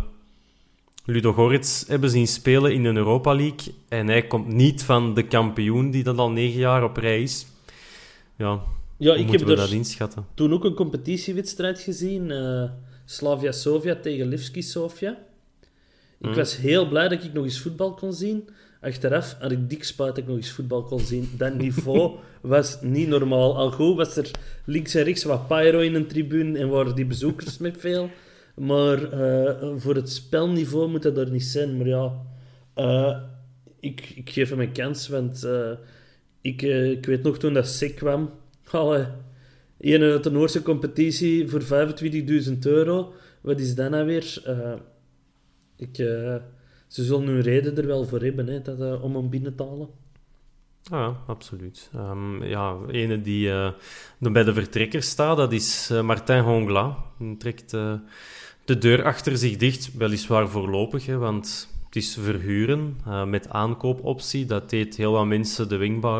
[1.04, 3.74] Ludo Goretz hebben zien spelen in een Europa League.
[3.88, 7.46] En hij komt niet van de kampioen die dat al negen jaar op rij is.
[8.36, 8.60] Ja,
[8.96, 10.26] Ja, ik moeten heb we er dat inschatten?
[10.34, 12.30] toen ook een competitiewedstrijd gezien.
[12.30, 12.64] eh,
[13.04, 15.10] Slavia Sofia tegen Levski Sofia.
[16.20, 16.34] Ik Hm.
[16.34, 18.48] was heel blij dat ik nog eens voetbal kon zien.
[18.80, 21.30] Achteraf had ik dik spuit dat ik nog eens voetbal kon zien.
[21.36, 23.56] Dat niveau was niet normaal.
[23.56, 24.30] Al goed was er
[24.64, 28.10] links en rechts wat pyro in een tribune en waren die bezoekers met veel.
[28.54, 31.76] Maar eh, voor het spelniveau moet dat er niet zijn.
[31.76, 32.12] Maar ja,
[32.74, 33.18] eh,
[33.80, 35.70] ik, ik geef hem een kans, want eh,
[36.40, 38.30] ik, ik weet nog toen dat SEC kwam.
[38.70, 39.06] Allee,
[39.78, 43.12] een uit de Noorse competitie voor 25.000 euro.
[43.40, 44.42] Wat is dat nou weer?
[45.76, 45.96] Ik,
[46.86, 49.88] ze zullen hun reden er wel voor hebben hè, dat, om hem binnen te halen.
[50.90, 51.90] Ah, ja, absoluut.
[51.94, 53.74] Ehm, ja, ene die er
[54.32, 56.96] bij de vertrekker staat, dat is eh, Martin Hongla.
[57.18, 57.76] Die trekt
[58.64, 64.46] de deur achter zich dicht, weliswaar voorlopig, hè, want het is verhuren eh, met aankoopoptie.
[64.46, 65.76] Dat deed heel wat mensen de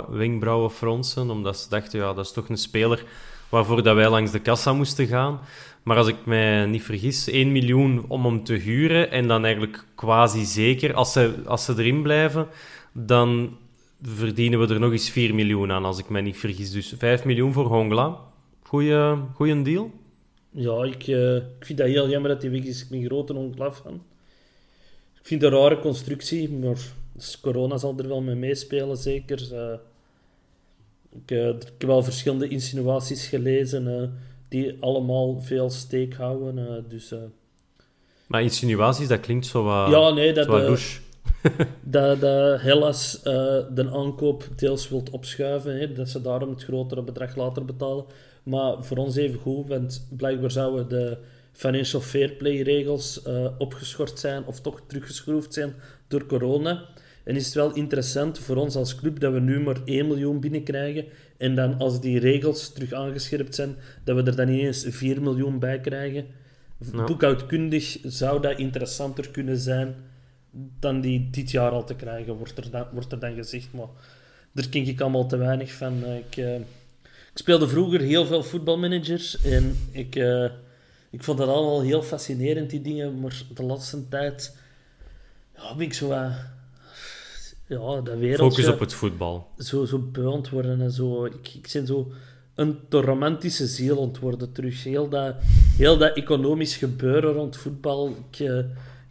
[0.08, 3.04] wenkbrauwen fronsen, omdat ze dachten, ja, dat is toch een speler
[3.48, 5.40] waarvoor dat wij langs de kassa moesten gaan.
[5.82, 9.84] Maar als ik mij niet vergis, 1 miljoen om hem te huren en dan eigenlijk
[9.94, 12.46] quasi zeker, als ze, als ze erin blijven,
[12.92, 13.56] dan
[14.02, 16.70] verdienen we er nog eens 4 miljoen aan, als ik mij niet vergis.
[16.70, 18.16] Dus 5 miljoen voor Hongla.
[18.62, 19.90] Goeie, goeie deal.
[20.54, 22.82] Ja, ik, eh, ik vind dat heel jammer dat hij weg is.
[22.82, 24.02] Ik ben grote onklaf van.
[25.14, 26.76] Ik vind het een rare constructie, maar
[27.12, 29.54] dus corona zal er wel mee meespelen, zeker.
[29.54, 29.78] Eh,
[31.10, 34.14] ik, eh, ik heb wel verschillende insinuaties gelezen
[34.48, 36.84] die allemaal veel steek houden.
[36.88, 37.14] dus,
[38.26, 41.00] Maar insinuaties, dat klinkt zo wat, ja, nee, dat, zo louche.
[41.82, 47.36] dat, dat Hellas de aankoop deels wilt opschuiven, hè, dat ze daarom het grotere bedrag
[47.36, 48.04] later betalen.
[48.42, 51.18] Maar voor ons even goed, want blijkbaar zouden de
[51.52, 55.74] financial fair play regels eh, opgeschort zijn of toch teruggeschroefd zijn
[56.08, 56.84] door corona.
[57.24, 60.40] En is het wel interessant voor ons als club dat we nu maar 1 miljoen
[60.40, 61.04] binnenkrijgen
[61.36, 65.58] en dan als die regels terug aangescherpt zijn, dat we er dan ineens 4 miljoen
[65.58, 66.26] bij krijgen.
[66.92, 67.04] Ja.
[67.04, 69.94] Boekhoudkundig zou dat interessanter kunnen zijn
[70.78, 73.72] dan die dit jaar al te krijgen, wordt er dan, wordt er dan gezegd.
[73.72, 73.88] Maar
[74.52, 76.04] daar ken ik allemaal te weinig van.
[76.04, 76.60] Eh, Ik, eh,
[77.32, 80.44] ik speelde vroeger heel veel voetbalmanagers en ik, eh,
[81.10, 83.20] ik vond dat allemaal heel fascinerend, die dingen.
[83.20, 84.56] Maar de laatste tijd
[85.56, 86.08] ja, ben ik zo...
[86.08, 86.50] wat-
[87.66, 89.48] ja, dat wereldje Focus op het voetbal.
[89.58, 91.24] zo, zo beu worden en zo.
[91.24, 92.12] Ik, ik ben zo
[92.54, 94.84] een te romantische ziel aan het worden terug.
[94.84, 95.34] Heel dat,
[95.76, 98.58] heel dat economisch gebeuren rond voetbal, ik, eh,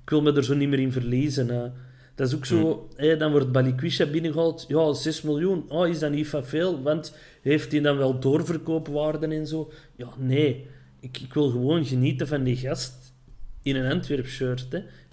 [0.03, 1.73] ik wil me er zo niet meer in verliezen.
[2.15, 4.65] Dat is ook zo, hè, dan wordt Balikwisha binnengehaald.
[4.67, 5.65] Ja, 6 miljoen.
[5.67, 6.81] Oh, is dat niet van veel?
[6.81, 9.71] Want heeft hij dan wel doorverkoopwaarden en zo?
[9.95, 10.65] Ja, nee.
[10.99, 13.13] Ik, ik wil gewoon genieten van die gast
[13.61, 14.67] in een Antwerp-shirt.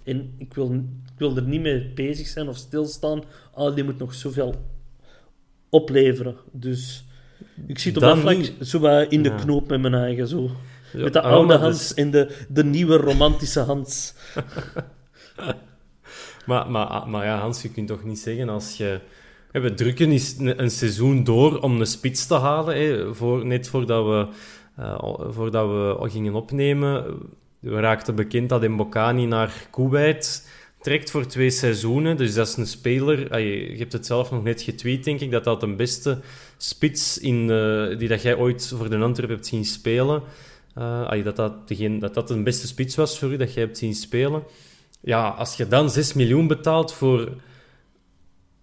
[0.04, 0.72] En ik wil,
[1.12, 3.22] ik wil er niet mee bezig zijn of stilstaan.
[3.54, 4.54] Ah, die moet nog zoveel
[5.68, 6.36] opleveren.
[6.52, 7.04] Dus
[7.66, 8.52] ik zit op dat vlak niet.
[8.60, 9.34] zo in de Ja.
[9.34, 10.28] knoop met mijn eigen.
[10.28, 10.50] Zo.
[10.92, 14.14] Ja, met de oude maar Hans dus- en de, de nieuwe romantische Hans.
[16.48, 19.00] Maar, maar, maar ja, Hans, je kunt toch niet zeggen als je...
[19.52, 22.76] We drukken een, seizoen door om een spits te halen.
[22.76, 24.26] Hè, voor, net voordat we,
[24.76, 27.04] eh, voordat we gingen opnemen,
[27.58, 32.16] we raakten bekend dat Mbokani naar Kuwait trekt voor twee seizoenen.
[32.16, 33.30] Dus dat is een speler...
[33.30, 36.18] ah, je, hebt het zelf nog net getweet, denk ik, dat dat de beste
[36.56, 40.22] spits in, eh, die dat jij ooit voor de Antwerp hebt zien spelen.
[40.74, 43.78] ah, dat, dat, degene, dat dat de beste spits was voor u, dat jij hebt
[43.78, 44.42] zien spelen.
[45.08, 47.28] Ja, als je dan 6 miljoen betaalt voor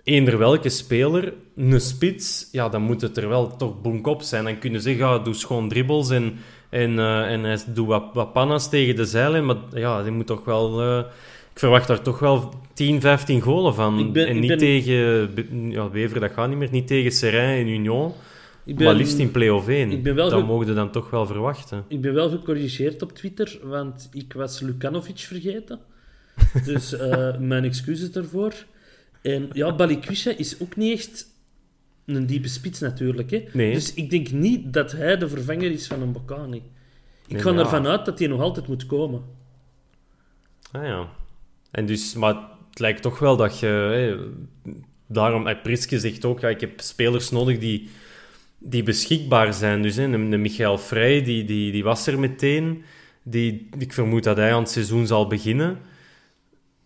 [0.03, 4.43] eender welke speler, een spits, ja, dan moet het er wel toch bonkop zijn.
[4.43, 6.37] Dan kunnen ze zeggen, ja, doe schoon dribbles en,
[6.69, 9.45] en, eh, en hij doet wat, wat panna's tegen de zeilen.
[9.45, 10.81] Maar ja, die moet toch wel...
[10.81, 10.97] eh,
[11.53, 14.11] ik verwacht daar toch wel 10, 15 golen van.
[14.13, 15.29] Ben- en niet ben- tegen...
[15.71, 16.71] Ja, Wever, dat gaat niet meer.
[16.71, 18.13] Niet tegen Serrain en Union.
[18.65, 19.91] Ik maar liefst in play-off 1.
[19.91, 21.83] ik ben wel dat mogen we dan toch wel verwachten.
[21.87, 25.79] Ik ben wel gecorrigeerd op Twitter, want ik was Lukanovic vergeten.
[26.65, 28.53] Dus eh, mijn excuses daarvoor.
[29.21, 31.25] En ja, Balikwisha is ook niet echt
[32.05, 33.31] een diepe spits natuurlijk.
[33.31, 33.43] Hè?
[33.53, 33.73] Nee.
[33.73, 36.57] Dus ik denk niet dat hij de vervanger is van een Bocani.
[37.27, 37.59] Ik Nee, ga ja.
[37.59, 39.21] ervan uit dat hij nog altijd moet komen.
[40.71, 41.09] Ah ja.
[41.71, 42.35] En dus, maar
[42.69, 43.67] het lijkt toch wel dat je...
[43.67, 44.15] Hè,
[45.07, 47.89] daarom, eh, Priske zegt ook, ja, ik heb spelers nodig die,
[48.57, 49.81] die beschikbaar zijn.
[49.81, 52.83] Dus hè, een, een Michael Vrij, die, die, die was er meteen.
[53.23, 55.77] Die, ik vermoed dat hij aan het seizoen zal beginnen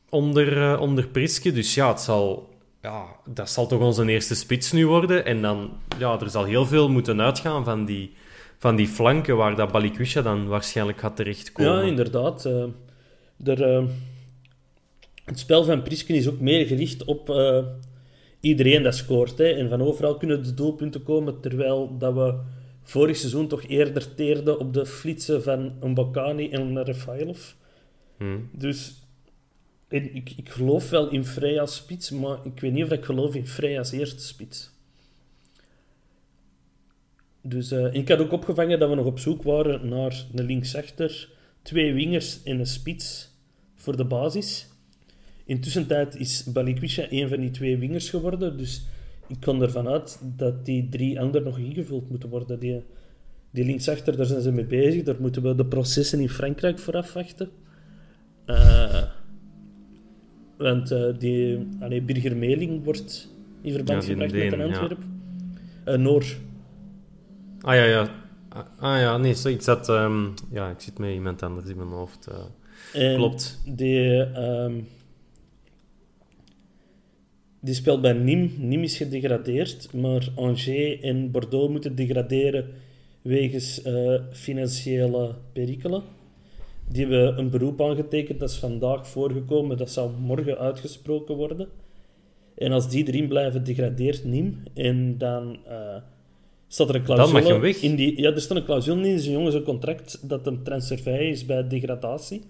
[0.09, 1.51] onder, eh, onder Priske.
[1.51, 2.49] Dus ja, het zal,
[2.81, 5.25] ja, dat zal toch onze eerste spits nu worden.
[5.25, 8.13] En dan, ja, er zal heel veel moeten uitgaan van die,
[8.57, 11.75] van die flanken, waar dat Balikwisha dan waarschijnlijk gaat terechtkomen.
[11.75, 12.45] Ja, inderdaad.
[12.45, 12.63] eh
[13.43, 13.83] er, eh,
[15.25, 17.29] het spel van Prisken is ook meer gericht op
[18.39, 19.37] iedereen dat scoort.
[19.37, 19.45] Hè.
[19.45, 22.39] En van overal kunnen de doelpunten komen, terwijl dat we
[22.83, 27.51] vorig seizoen toch eerder teerden op de flitsen van een Bakani en een Refailov.
[28.17, 28.49] Hmm.
[28.51, 29.03] Dus
[29.89, 33.77] ik, ik geloof wel in als spits, maar ik weet niet of ik geloof in
[33.77, 34.71] als eerste spits.
[37.41, 41.29] Dus eh, ik had ook opgevangen dat we nog op zoek waren naar een linksachter,
[41.61, 43.29] twee wingers en een spits
[43.75, 44.67] voor de basis.
[45.45, 48.85] Intussen tijd is Balikwisha een van die twee wingers geworden, dus
[49.27, 52.59] ik kan ervan uit dat die drie anderen nog ingevuld moeten worden.
[52.59, 52.83] Die,
[53.51, 55.03] die linksachter, daar zijn ze mee bezig.
[55.03, 57.49] Daar moeten we de processen in Frankrijk voor afwachten.
[58.45, 59.03] Eh,
[60.59, 63.27] want eh, die, allee, Birger Meling wordt
[63.61, 64.65] in verband Ja, gebracht met een ja.
[64.65, 64.99] Antwerp.
[65.85, 66.23] Eh, Noor.
[67.61, 68.09] Ah ja, ja.
[68.49, 69.89] Ah ah, ja, nee, zo, ik zat...
[69.89, 72.27] ehm, ja, ik zit met iemand anders in mijn hoofd.
[72.93, 73.61] En Klopt.
[73.65, 74.73] Die, ehm,
[77.59, 78.51] die speelt bij Nîmes.
[78.57, 82.69] Nîmes is gedegradeerd, maar Angers en Bordeaux moeten degraderen
[83.21, 83.81] wegens
[84.31, 86.03] financiële perikelen.
[86.91, 91.67] Die hebben een beroep aangetekend, dat is vandaag voorgekomen, dat zal morgen uitgesproken worden.
[92.55, 94.73] En als die erin blijven, degradeert Nîmes.
[94.73, 95.95] En dan eh,
[96.67, 97.41] staat er een clausule...
[97.41, 97.81] mag je weg.
[97.81, 101.29] In die, ja, er staat een clausule in zijn jongens een contract dat hem transfervrij
[101.29, 102.41] is bij degradatie.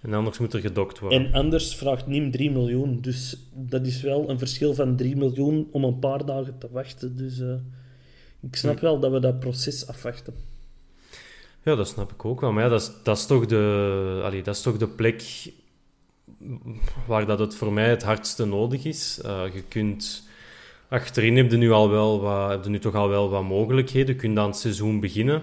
[0.00, 1.24] En anders moet er gedokt worden.
[1.24, 3.00] En anders vraagt Niem 3 miljoen.
[3.00, 7.16] Dus dat is wel een verschil van 3 miljoen om een paar dagen te wachten.
[7.16, 7.54] Dus eh,
[8.40, 10.34] ik snap wel dat we dat proces afwachten.
[11.66, 12.52] Ja, dat snap ik ook wel.
[12.52, 15.22] Maar dat is, dat is, toch, de, dat is toch de plek
[17.06, 19.20] waar dat het voor mij het hardste nodig is.
[19.24, 20.28] Eh, je kunt...
[20.88, 24.14] Achterin heb je nu, al wel wat, heb nu toch al wel wat mogelijkheden.
[24.14, 25.42] Je kunt aan het seizoen beginnen.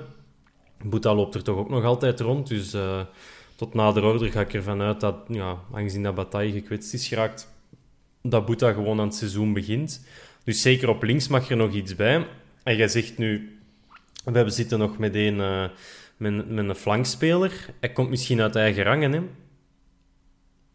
[0.83, 2.47] Boeta loopt er toch ook nog altijd rond.
[2.47, 3.01] Dus eh,
[3.55, 7.53] tot nader order ga ik ervan uit dat, ja, aangezien dat Bataille gekwetst is geraakt,
[8.21, 10.05] dat Boeta gewoon aan het seizoen begint.
[10.43, 12.27] Dus zeker op links mag er nog iets bij.
[12.63, 13.57] En jij zegt nu,
[14.23, 15.65] we zitten nog met een, eh,
[16.17, 17.69] met, een flankspeler.
[17.79, 19.29] Hij komt misschien uit eigen rangen.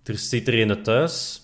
[0.02, 1.42] Er zit er een thuis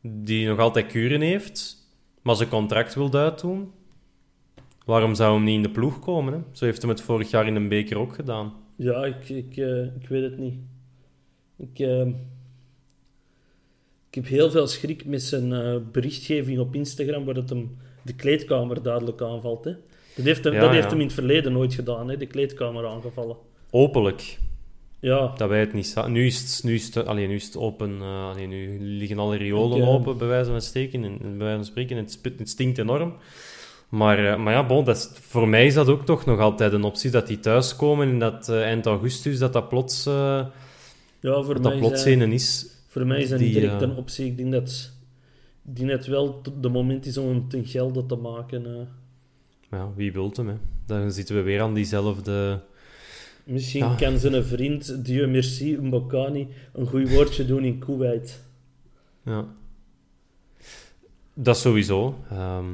[0.00, 1.76] die nog altijd kuren heeft,
[2.22, 3.72] maar zijn contract wil uitdoen.
[4.84, 6.44] Waarom zou hem niet in de ploeg komen?
[6.52, 8.52] Zo heeft hem het vorig jaar in een beker ook gedaan.
[8.76, 10.54] Ja, ik, ik, eh, ik weet het niet.
[11.56, 12.06] Ik, eh,
[14.08, 18.14] ik heb heel veel schrik met zijn eh, berichtgeving op Instagram, waar het hem de
[18.14, 19.64] kleedkamer duidelijk aanvalt.
[19.64, 19.74] Hè.
[20.16, 22.86] Dat heeft, hem, Ja, dat heeft hem in het verleden nooit gedaan, hè, de kleedkamer
[22.86, 23.36] aangevallen.
[23.70, 24.38] Openlijk.
[25.00, 27.44] Ja, Dat wij het niet za- Nu is het, nu is het, allee, nu is
[27.44, 28.02] het open.
[28.02, 31.96] allee, nu liggen alle riolen open, bij wijze van, steken, en, bij wijze van spreken.
[31.96, 33.14] En het, spit- het stinkt enorm.
[33.88, 36.72] Maar, eh, maar ja, bon, dat is, voor mij is dat ook toch nog altijd
[36.72, 40.52] een optie dat die thuiskomen en dat eh, eind augustus dat dat plots, ja
[41.20, 44.26] voor, dat mij dat plots is voor mij is dat niet direct een optie.
[44.26, 44.90] Ik denk dat
[45.62, 48.88] die net wel de moment is om hem ten gelde te maken.
[49.72, 50.54] Ja, wie wilt hem, hè?
[50.86, 52.60] Dan zitten we weer aan diezelfde...
[53.44, 53.94] Misschien Ja.
[53.94, 58.42] kan zijn vriend Dieu Merci Mbokani een goed woordje doen in Kuwait.
[59.24, 59.46] Ja.
[61.34, 62.18] Dat sowieso.
[62.30, 62.66] Ehm,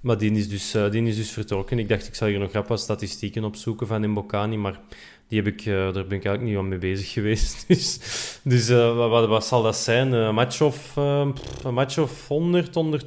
[0.00, 1.78] maar die is, dus, eh, die is dus vertrokken.
[1.78, 4.80] Ik dacht, ik zal hier nog rap wat statistieken opzoeken van Mbokani, maar
[5.28, 7.64] die heb ik, eh, daar ben ik eigenlijk niet aan mee bezig geweest.
[7.68, 7.98] Dus,
[8.42, 10.12] dus eh, wat, wat, zal dat zijn?
[10.12, 13.06] Een match of, eh, pff, een match of 100, 100...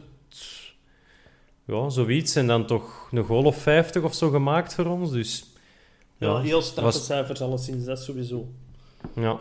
[1.72, 2.36] Ja, zoiets.
[2.36, 5.12] En dan toch een goal of 50 of zo gemaakt voor ons.
[5.12, 5.46] Dus
[6.18, 8.48] Ja, heel straffe was- cijfers alleszins, dat sowieso.
[9.16, 9.40] Ja.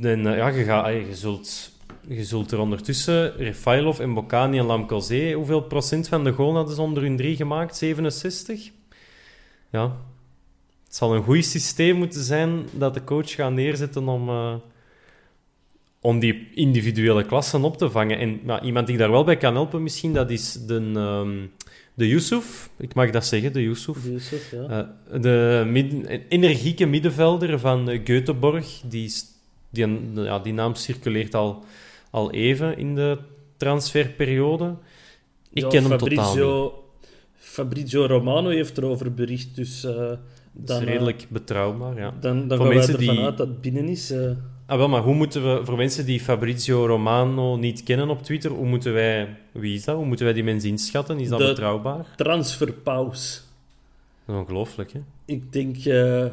[0.00, 1.70] En eh, ja, je, gaat, ey, je, zult,
[2.08, 6.74] je zult er ondertussen Refailov en Bocani en Lamkelzee, hoeveel procent van de goal hadden
[6.74, 7.76] ze onder hun drie gemaakt?
[7.76, 8.70] 67?
[9.70, 9.96] Ja.
[10.84, 14.54] Het zal een goed systeem moeten zijn dat de coach gaat neerzetten om, eh,
[16.04, 18.18] om die individuele klassen op te vangen.
[18.18, 21.32] En iemand die daar wel bij kan helpen misschien, dat is de, ehm,
[21.94, 22.70] de Yusuf.
[22.78, 23.96] Ik mag dat zeggen, de Yusuf.
[24.04, 24.62] Yusuf, ja.
[25.10, 29.12] Eh, de midden- energieke middenvelder van eh, Göteborg, die,
[29.70, 31.64] die, ja, die naam circuleert al,
[32.10, 33.18] al even in de
[33.56, 34.74] transferperiode.
[35.52, 36.62] Ik Ja, ken hem Fabrizio, totaal
[37.00, 37.08] niet.
[37.36, 40.18] Fabrizio Romano heeft erover bericht, dus eh, Dat
[40.52, 42.14] dan, is redelijk betrouwbaar, ja.
[42.20, 44.10] dan, dan Voor gaan wij mensen ervan die- uit dat het binnen is.
[44.66, 48.50] Ah, wel, maar hoe moeten we, voor mensen die Fabrizio Romano niet kennen op Twitter,
[48.50, 49.96] hoe moeten wij, wie is dat?
[49.96, 51.20] Hoe moeten wij die mensen inschatten?
[51.20, 52.06] Is dat De- betrouwbaar?
[52.16, 53.42] transferpaus.
[54.24, 55.00] Dat is ongelooflijk, hè?
[55.24, 56.26] Ik denk eh,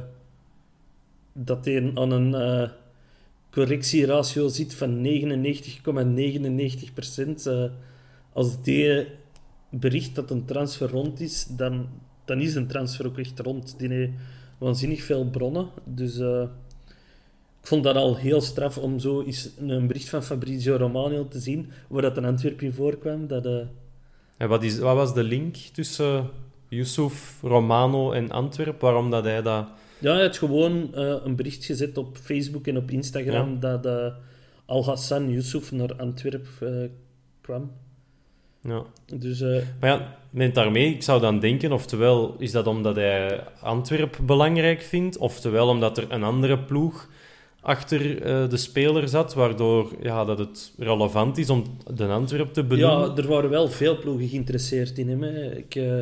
[1.33, 2.69] dat hij aan een eh,
[3.51, 5.09] correctieratio zit van 99,99%.
[7.45, 7.63] Eh,
[8.33, 9.05] als die
[9.69, 11.87] bericht dat een transfer rond is, dan,
[12.25, 13.75] dan is een transfer ook echt rond.
[13.79, 14.11] Die heeft
[14.57, 15.67] waanzinnig veel bronnen.
[15.83, 16.19] Dus
[17.61, 21.39] ik vond dat al heel straf om zo eens een bericht van Fabrizio Romano te
[21.39, 23.27] zien, waar dat een Antwerpje voorkwam.
[23.27, 23.57] Dat, eh,
[24.37, 26.29] En wat, is, wat was de link tussen
[26.67, 28.81] Yusuf, Romano en Antwerp?
[28.81, 29.65] Waarom dat hij dat...
[29.99, 34.13] Ja, hij had gewoon eh, een bericht gezet op Facebook en op Instagram dat eh,
[34.65, 36.69] Al-Hassan Yusuf naar Antwerp eh,
[37.41, 37.71] kwam.
[38.61, 38.83] Ja.
[39.05, 39.41] Dus
[39.79, 44.81] Maar ja, met daarmee, ik zou dan denken, oftewel is dat omdat hij Antwerp belangrijk
[44.81, 47.09] vindt, oftewel omdat er een andere ploeg
[47.61, 52.63] achter eh, de speler zat, waardoor ja, dat het relevant is om de Antwerp te
[52.63, 53.09] benoemen.
[53.09, 55.23] ja, er waren wel veel ploegen geïnteresseerd in hem.
[55.23, 55.99] Ik, eh,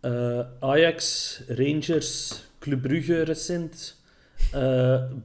[0.00, 4.02] eh, Ajax, Rangers, Club Brugge recent,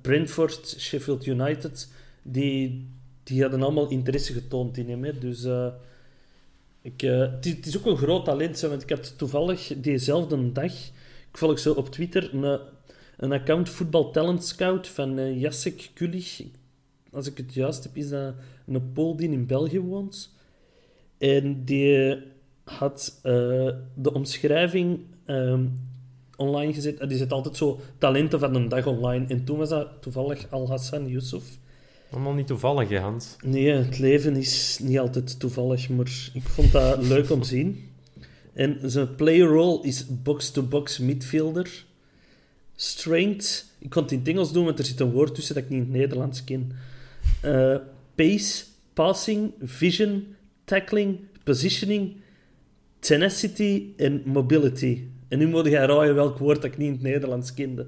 [0.01, 1.89] Brentford, Sheffield United,
[2.21, 2.87] die,
[3.23, 5.19] die hadden allemaal interesse getoond in hem.
[5.19, 5.47] Dus
[6.81, 10.73] ik, het, is, ook een groot talent, want ik had toevallig diezelfde dag,
[11.31, 12.59] ik volg zo op Twitter, een,
[13.19, 16.43] een account Voetbal Talent Scout van eh, Jacek Kulich.
[17.11, 18.33] Als ik het juist heb, is dat
[18.67, 20.33] een Pool die in België woont.
[21.17, 22.17] En die
[22.63, 23.33] had eh,
[23.93, 25.65] de omschrijving ehm,
[26.35, 26.99] online gezet.
[26.99, 29.25] En die zet altijd zo talenten van een dag online.
[29.27, 31.43] En toen was dat toevallig Al-Hassan Yusuf.
[32.11, 33.35] Allemaal niet toevallig, hè, Hans?
[33.45, 37.89] Nee, het leven is niet altijd toevallig, maar ik vond dat leuk om te zien.
[38.53, 41.87] En zijn player role is box-to-box midfielder.
[42.81, 45.63] Strength, ik kon het in het Engels doen, want er zit een woord tussen dat
[45.63, 46.71] ik niet in het Nederlands ken.
[47.41, 47.75] Eh,
[48.15, 48.63] pace,
[48.93, 52.15] passing, vision, tackling, positioning,
[52.99, 55.03] tenacity en mobility.
[55.27, 57.87] En nu moet jij raaien welk woord dat ik niet in het Nederlands kende.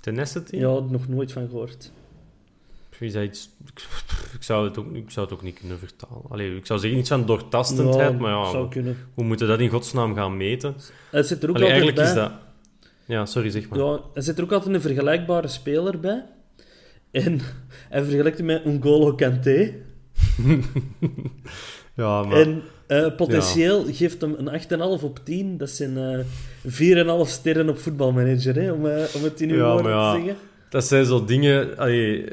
[0.00, 0.56] Tenacity?
[0.56, 1.92] Ja, nog nooit van gehoord.
[2.98, 3.50] Is dat iets...
[4.38, 6.22] Ik zou, het ook, ik zou het ook niet kunnen vertalen.
[6.28, 8.96] Allee, ik zou zeggen iets van doortastendheid, maar ja, zou kunnen.
[9.14, 10.74] hoe moeten dat in godsnaam gaan meten?
[11.10, 12.06] Het zit er ook Allee, eigenlijk bij.
[12.06, 12.32] is dat...
[13.08, 13.78] Ja, sorry, zeg maar.
[13.78, 16.24] Ja, er zit er ook altijd een vergelijkbare speler bij.
[17.10, 17.40] En
[17.90, 19.74] hij vergelijkt hem met N'Golo Kanté.
[21.94, 22.40] Ja, maar...
[22.40, 24.60] En eh, potentieel geeft hem een
[24.98, 25.56] 8,5 op 10.
[25.58, 29.72] Dat zijn eh 4,5 sterren op voetbalmanager, hè, om, eh, om het in uw Ja,
[29.72, 30.12] woorden ja.
[30.12, 30.36] te zeggen.
[30.70, 31.76] Dat zijn zo dingen...
[31.78, 32.24] allee,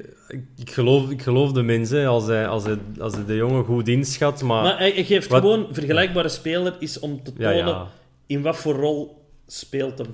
[0.57, 3.87] ik, geloof, ik geloof de mensen als hij, als, hij, als hij de jongen goed
[3.87, 4.63] inschat, maar...
[4.63, 7.87] Maar hij, hij geeft Wat- gewoon vergelijkbare speler is om te tonen
[8.27, 10.07] in wat voor rol speelt hem.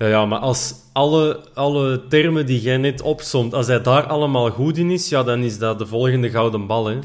[0.00, 4.50] Ja, ja, maar als alle, alle termen die jij net opsomt, als hij daar allemaal
[4.50, 6.98] goed in is, ja, dan is dat de volgende gouden bal, hè.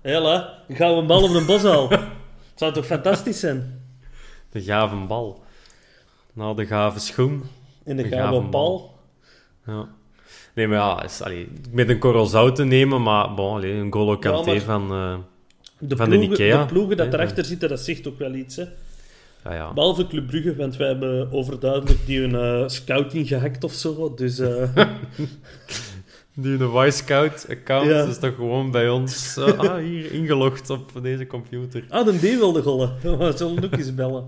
[0.00, 1.88] Hela, een bal op de bosal.
[2.50, 3.82] Het zou toch fantastisch zijn?
[4.50, 5.42] De gave bal.
[6.32, 7.42] Nou, de gave schoen.
[7.84, 8.98] En Een gaan we gave een bal.
[9.66, 9.88] Ja.
[10.54, 13.92] Nee, maar ja, is, allee, met een korrel zout te nemen, maar bon, allee, een
[13.92, 14.90] Golo Kanté maar- van...
[14.92, 15.14] eh,
[15.78, 16.60] De Van de ploegen, Ikea.
[16.60, 17.12] de ploegen dat Ja.
[17.12, 18.56] erachter zitten, dat zegt ook wel iets.
[18.56, 18.64] Hè.
[19.44, 19.72] Ja, ja.
[19.72, 24.14] Behalve Club Brugge, want wij hebben overduidelijk die een eh, scouting gehackt of zo.
[24.14, 24.68] Dus eh,
[26.34, 28.04] Die een Y-Scout-account Ja.
[28.04, 31.84] is toch gewoon bij ons eh, ah, hier ingelogd op deze computer.
[31.88, 32.92] ah, de D wilde gollen.
[33.18, 34.24] We zullen ook eens bellen.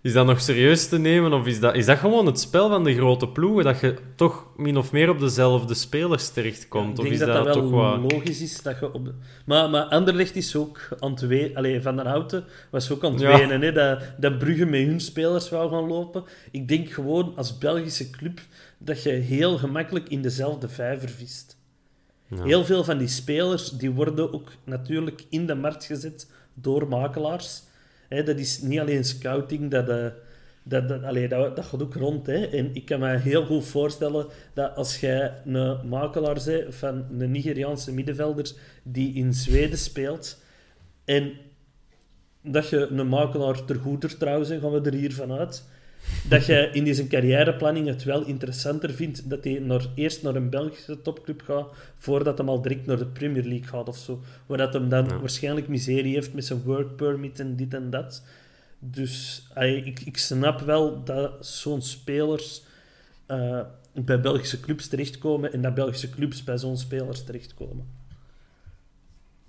[0.00, 2.84] Is dat nog serieus te nemen, of is dat, is dat gewoon het spel van
[2.84, 6.92] de grote ploegen, dat je toch min of meer op dezelfde spelers terechtkomt?
[6.92, 8.12] ik of denk is dat dat, dat wel toch wat...
[8.12, 8.62] logisch is.
[8.62, 9.12] Dat je op de...
[9.46, 11.54] maar, maar Anderlecht is ook aan het.
[11.54, 13.38] Allee, Van der Houten was ook aan het Ja.
[13.38, 13.60] wenen.
[13.60, 16.24] Hè, dat, dat Brugge met hun spelers wou gaan lopen.
[16.50, 18.40] Ik denk gewoon als Belgische club
[18.78, 21.56] dat je heel gemakkelijk in dezelfde vijver vist.
[22.28, 22.42] Ja.
[22.44, 27.62] Heel veel van die spelers die worden ook natuurlijk in de markt gezet door makelaars.
[28.08, 30.06] Dat is niet alleen scouting, dat, eh,
[30.62, 32.26] dat, dat, allee, dat, dat gaat ook rond.
[32.26, 32.46] Hè.
[32.46, 37.30] En ik kan me heel goed voorstellen dat als jij een makelaar bent van een
[37.30, 38.52] Nigeriaanse middenvelder
[38.82, 40.42] die in Zweden speelt,
[41.04, 41.32] en
[42.42, 45.64] dat je een makelaar ter goeder trouwens, gaan we er hier vanuit,
[46.28, 50.50] dat je in deze carrièreplanning het wel interessanter vindt dat hij naar, eerst naar een
[50.50, 51.68] Belgische topclub gaat,
[51.98, 54.20] voordat hij al direct naar de Premier League gaat of zo.
[54.46, 55.18] Waar dat hem dan Ja.
[55.18, 58.22] waarschijnlijk miserie heeft met zijn work permit en dit en dat.
[58.78, 62.62] Dus ik, ik snap wel dat zo'n spelers
[63.26, 63.60] eh,
[63.94, 67.86] bij Belgische clubs terechtkomen en dat Belgische clubs bij zo'n spelers terechtkomen.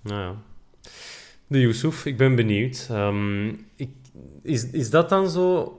[0.02, 0.36] Nou ja.
[1.48, 2.88] De Yusuf, ik ben benieuwd.
[2.90, 3.90] Ehm, ik,
[4.42, 5.74] is, is dat dan zo...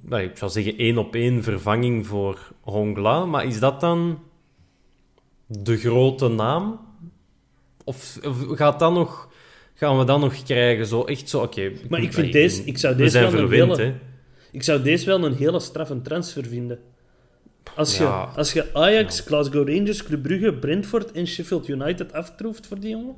[0.00, 4.18] Nou, ik zou zeggen één op één vervanging voor Hongla, maar is dat dan
[5.46, 6.80] de grote naam?
[7.84, 9.28] Of, of gaat dat nog,
[9.74, 10.86] gaan we dat nog krijgen?
[10.86, 11.72] Zo, echt zo, oké.
[11.88, 13.94] Maar ik vind deze- ik zou we deze zijn wel een verwend, hele-.
[14.52, 16.78] Ik zou deze wel een hele straffe transfer vinden.
[17.76, 18.32] Als je, Ja.
[18.36, 23.14] als je Ajax, Glasgow Rangers, Club Brugge, Brentford en Sheffield United aftroeft voor die jongen...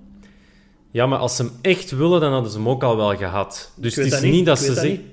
[0.91, 3.73] Ja, maar als ze hem echt willen, dan hadden ze hem ook al wel gehad.
[3.77, 5.05] Dus het is dat niet dat ze zeggen...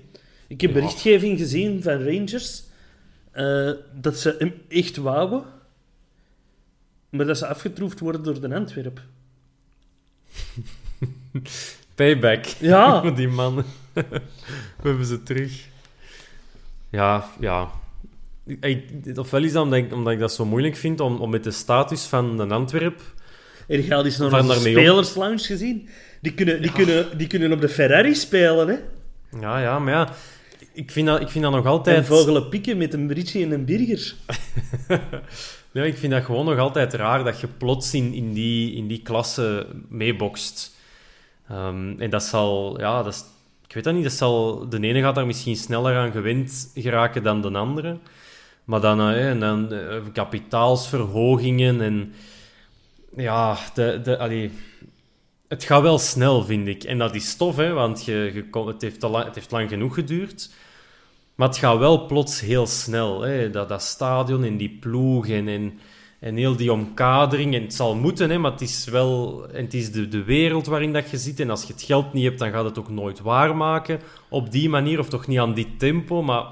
[0.49, 2.63] Ik heb berichtgeving gezien van Rangers
[3.31, 5.43] eh, dat ze hem echt wouden.
[7.09, 9.01] Maar dat ze afgetroefd worden door de Antwerp.
[11.95, 12.45] Payback.
[12.45, 13.01] Ja.
[13.11, 13.65] Die mannen.
[14.81, 15.67] We hebben ze terug.
[16.89, 17.69] Ja, ja.
[18.59, 18.83] Ik,
[19.15, 21.51] ofwel is dat omdat ik, omdat ik dat zo moeilijk vind om, om met de
[21.51, 23.01] status van een Antwerp...
[23.67, 24.51] En je had eens naar op.
[24.51, 25.89] spelerslounge gezien.
[26.21, 28.75] Die kunnen, die, kunnen, die kunnen op de Ferrari spelen, hè.
[29.39, 30.13] Ja, ja, maar ja...
[30.80, 32.05] Ik vind dat, ik vind dat nog En altijd...
[32.05, 34.15] vogelen pikken met een bridge en een burger.
[35.71, 38.88] Ja, ik vind dat gewoon nog altijd raar dat je plots in, in, die, in
[38.88, 40.75] die klasse meebokst.
[41.49, 43.23] Ehm, en dat zal, ja, dat is,
[43.67, 47.23] ik weet dat niet, dat zal, de ene gaat daar misschien sneller aan gewend geraken
[47.23, 47.97] dan de andere.
[48.63, 52.13] Maar dan, eh, en dan eh, kapitaalsverhogingen en
[53.15, 54.51] ja, de, de, allee,
[55.47, 56.84] het gaat wel snel, vind ik.
[56.84, 59.93] En dat is tof, hè, want je, je het, heeft lang, het heeft lang genoeg
[59.93, 60.49] geduurd.
[61.39, 63.21] Maar het gaat wel plots heel snel.
[63.21, 63.49] Hè?
[63.49, 65.79] Dat, dat stadion en die ploeg en, en,
[66.19, 67.55] en heel die omkadering.
[67.55, 70.65] En het zal moeten, hè, maar het is wel en het is de, de wereld
[70.65, 71.39] waarin dat je zit.
[71.39, 73.99] En als je het geld niet hebt, dan gaat het ook nooit waarmaken.
[74.29, 76.21] Op die manier, of toch niet aan die tempo.
[76.21, 76.45] Maar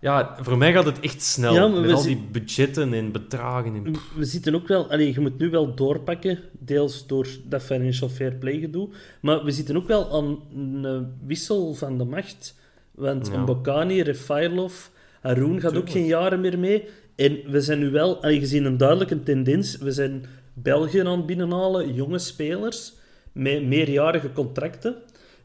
[0.00, 1.54] ja, voor mij gaat het echt snel.
[1.54, 3.74] Ja, met al die budgetten en bedragen.
[3.74, 4.90] En, We zitten ook wel...
[4.90, 8.88] Allee, je moet nu wel doorpakken, deels door dat financial fair play gedoe.
[9.20, 12.60] Maar we zitten ook wel aan een wissel van de macht.
[13.02, 13.34] Want Ja.
[13.34, 14.74] een Bocani, Refailov,
[15.20, 16.84] Haroun gaat ook geen jaren meer mee.
[17.16, 18.22] En we zijn nu wel...
[18.22, 19.76] Allee, gezien een duidelijke tendens.
[19.76, 20.24] We zijn
[20.54, 22.92] België aan het binnenhalen, jonge spelers,
[23.32, 24.94] met meerjarige contracten.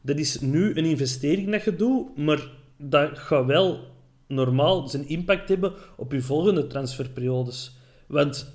[0.00, 3.80] Dat is nu een investering dat je doet, maar dat gaat wel
[4.26, 7.76] normaal zijn impact hebben op je volgende transferperiodes.
[8.06, 8.52] Want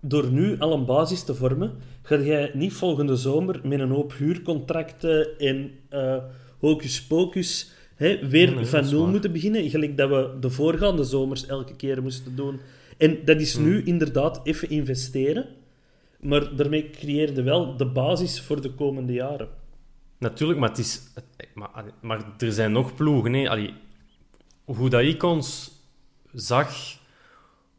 [0.00, 1.72] door nu al een basis te vormen,
[2.02, 6.16] ga jij niet volgende zomer met een hoop huurcontracten en eh
[6.58, 11.46] hocus pocus hè, weer Nee, van nul moeten beginnen, gelijk dat we de voorgaande zomers
[11.46, 12.60] elke keer moesten doen.
[12.96, 15.46] En dat is nu inderdaad even investeren,
[16.20, 19.48] maar daarmee creëer je wel de basis voor de komende jaren.
[20.18, 21.00] Natuurlijk, maar, het is,
[21.54, 23.32] maar, maar er zijn nog ploegen.
[23.32, 23.48] Hè.
[23.48, 23.74] Allee,
[24.64, 25.70] hoe dat ik ons
[26.32, 26.70] zag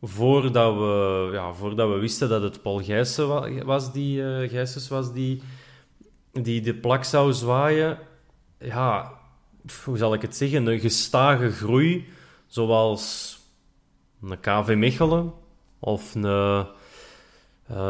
[0.02, 5.14] voordat we, ja, voordat we wisten dat het Paul Gijssen wa- was die, Gijsens was
[5.14, 5.42] die,
[6.32, 7.98] die de plak zou zwaaien.
[8.60, 9.19] Ja,
[9.84, 10.68] hoe zal ik het zeggen?
[10.68, 12.08] Een gestage groei,
[12.48, 13.38] zoals
[14.22, 15.34] een KV Mechelen
[15.80, 16.26] of een...
[16.26, 16.66] eh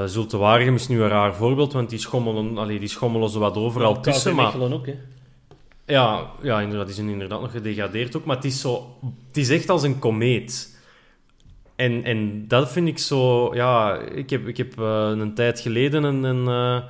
[0.05, 3.55] Zulte Waregem is nu een raar voorbeeld, want die schommelen, allee, die schommelen zo wat
[3.55, 4.35] overal tussen.
[4.35, 4.95] Maar, Mechelen ook, hè.
[5.85, 8.25] ja, ja, inderdaad, die zijn inderdaad nog gedegradeerd ook.
[8.25, 8.95] Maar het is, zo,
[9.27, 10.79] het is echt als een komeet.
[11.75, 13.55] En, en dat vind ik zo...
[13.55, 16.23] Ja, ik heb, ik heb eh, een tijd geleden een...
[16.23, 16.83] een,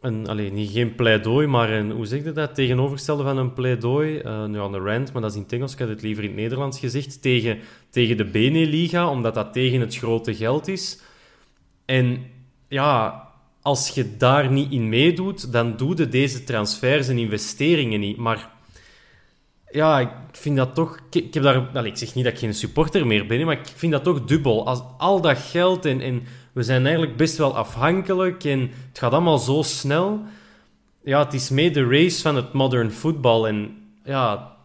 [0.00, 2.54] niet geen pleidooi, maar een, hoe zeg je dat?
[2.54, 4.18] Tegenovergestelde van een pleidooi.
[4.18, 5.72] eh nu aan de rant, maar dat is in het Engels.
[5.72, 7.22] Ik had het liever in het Nederlands gezegd.
[7.22, 7.58] Tegen,
[7.90, 11.00] tegen de Beneliga, omdat dat tegen het grote geld is.
[11.84, 12.26] En
[12.68, 13.22] ja,
[13.62, 18.16] als je daar niet in meedoet, dan doe je deze transfers en investeringen niet.
[18.16, 18.50] Maar
[19.70, 20.98] ja, ik vind dat toch...
[21.10, 23.92] Ik, heb daar, ik zeg niet dat ik geen supporter meer ben, maar ik vind
[23.92, 24.66] dat toch dubbel.
[24.66, 26.22] Als al dat geld en, en
[26.58, 30.20] we zijn eigenlijk best wel afhankelijk en het gaat allemaal zo snel.
[31.02, 33.44] Ja, het is mee de race van het modern football.
[33.44, 34.56] En ja,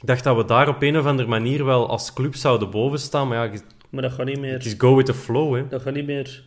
[0.00, 2.98] ik dacht dat we daar op een of andere manier wel als club zouden boven
[2.98, 3.28] staan.
[3.28, 4.52] Maar ja, Maar dat gaat niet meer...
[4.52, 5.68] het is go with the flow, hè.
[5.68, 6.44] Dat gaat niet meer...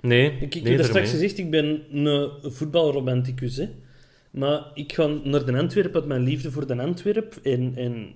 [0.00, 3.56] Nee, Ik, ik nee, heb er straks gezegd, ik ben een voetbalromanticus.
[3.56, 3.68] Hè.
[4.30, 7.38] Maar ik ga naar de Antwerp uit mijn liefde voor de Antwerp.
[7.42, 8.14] En, en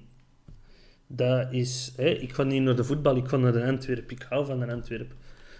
[1.06, 1.92] dat is...
[1.96, 4.10] Hè, ik ga niet naar de voetbal, ik ga naar de Antwerp.
[4.10, 5.12] Ik hou van de Antwerp.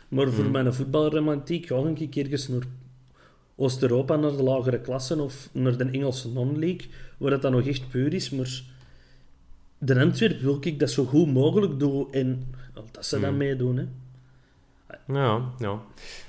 [0.09, 2.63] Maar voor mijn voetbalromantiek ga ik een keer naar
[3.57, 7.89] Oost-Europa, naar de lagere klassen of naar de Engelse non-league, waar dat dan nog echt
[7.89, 8.31] puur is.
[8.31, 8.63] Maar
[9.79, 13.77] de Antwerp wil ik dat zo goed mogelijk doen en dat ze dan meedoen.
[13.77, 13.85] Hè.
[15.07, 15.81] Ja, ja.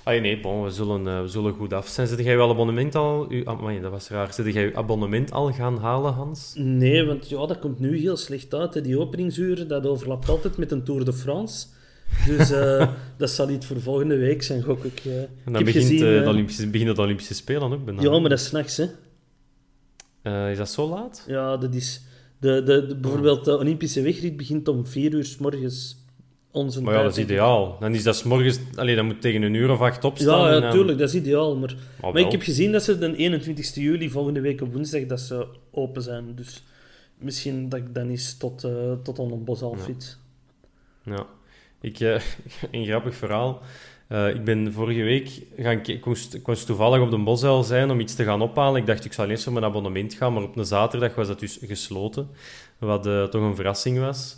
[0.03, 2.07] Ah, nee, bon, we zullen, eh, we zullen goed af zijn.
[2.07, 3.25] Zit jij uw abonnement al...
[3.30, 4.34] Uw, ah, amai, dat was raar.
[4.34, 6.53] Zit jij uw abonnement al gaan halen, Hans?
[6.57, 8.73] Nee, want ja, dat komt nu heel slecht uit.
[8.73, 8.82] Hè.
[8.82, 11.67] Die openingsuren, dat overlapt altijd met een Tour de France.
[12.28, 15.01] Dus eh, dat zal iets voor volgende week zijn, gok ik.
[15.05, 15.22] eh.
[15.22, 18.01] En dan begint, gezien, eh, de Olympische, beginnen de Olympische Spelen ook bijna.
[18.01, 18.86] Ja, maar dat is s'nachts, hè.
[20.51, 21.24] Is dat zo laat?
[21.28, 22.01] Ja, dat is...
[22.39, 25.97] De, de, de- bijvoorbeeld de Olympische wegrit begint om vier uur s morgens
[26.51, 27.78] onze Maar ja, dat is ideaal.
[27.80, 28.60] Dan is dat 's morgens...
[28.76, 30.39] Allee, dan moet tegen een uur of acht opstaan.
[30.39, 31.57] Ja, en ja, dan- tuurlijk, dat is ideaal.
[31.57, 35.05] Maar, Ah, maar ik heb gezien dat ze de 21 juli, volgende week op woensdag,
[35.05, 36.36] dat ze open zijn.
[36.36, 36.64] Dus
[37.18, 38.68] misschien dat ik dan eens tot,
[39.03, 40.18] tot aan een bos al fiets.
[41.03, 41.26] Ja.
[41.82, 42.21] Ik, eh,
[42.71, 43.61] een grappig verhaal.
[44.07, 45.80] Eh, ik ben vorige week gaan...
[45.86, 46.03] Ik
[46.65, 48.82] toevallig op de Bosuil zijn om iets te gaan ophalen.
[48.82, 51.39] Ik dacht, ik zou eens voor mijn abonnement gaan, maar op een zaterdag was dat
[51.39, 52.30] dus gesloten.
[52.77, 54.38] Wat eh, toch een verrassing was.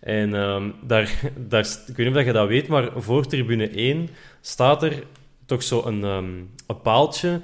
[0.00, 4.08] En ehm, daar, daar, ik weet niet of je dat weet, maar voor tribune 1
[4.40, 5.04] staat er
[5.46, 6.34] toch zo een, ehm,
[6.66, 7.40] een paaltje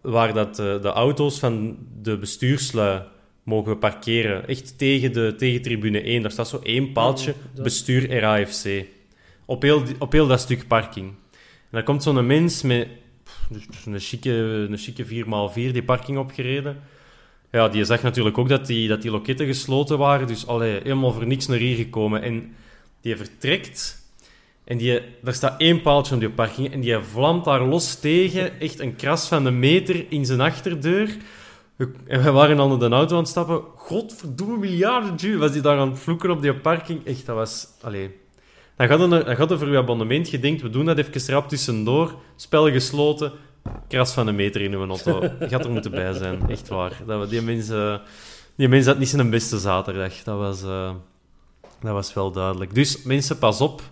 [0.00, 3.02] waar dat, de auto's van de bestuurslui
[3.46, 4.48] mogen parkeren.
[4.48, 6.22] Echt tegen, de, tegen tribune 1.
[6.22, 8.84] Daar staat zo één paaltje, bestuur RAFC.
[9.44, 11.06] Op heel, op heel dat stuk parking.
[11.06, 12.88] En dan komt zo'n mens met
[13.86, 14.30] een chique,
[14.70, 16.82] een chique 4x4 die parking opgereden.
[17.52, 20.26] Ja, die zag natuurlijk ook dat die, dat die loketten gesloten waren.
[20.26, 22.22] Dus allee, helemaal voor niks naar hier gekomen.
[22.22, 22.54] En
[23.00, 24.04] die vertrekt.
[24.64, 26.72] En die, daar staat één paaltje op die parking.
[26.72, 28.60] En die vlamt daar los tegen.
[28.60, 31.16] Echt een kras van een meter in zijn achterdeur.
[32.06, 33.60] En we waren dan de auto aan het stappen.
[33.76, 35.38] Godverdomme miljarden.
[35.38, 37.04] Was die daar aan het vloeken op die parking.
[37.06, 37.66] Echt, dat was...
[37.82, 38.16] Allee.
[38.76, 40.30] Dan gaat, er, dan gaat er voor je abonnement.
[40.30, 42.14] Je denkt, we doen dat even rap tussendoor.
[42.36, 43.32] Spel gesloten.
[43.88, 45.22] Kras van een meter in uw auto.
[45.22, 46.48] Je gaat er moeten bij zijn.
[46.48, 47.00] Echt waar.
[47.06, 48.00] Dat, we- die mensen...
[48.56, 50.22] Die mensen had niet zijn beste zaterdag.
[50.22, 50.90] Dat was, eh,
[51.80, 52.74] dat was wel duidelijk.
[52.74, 53.82] Dus mensen, pas op.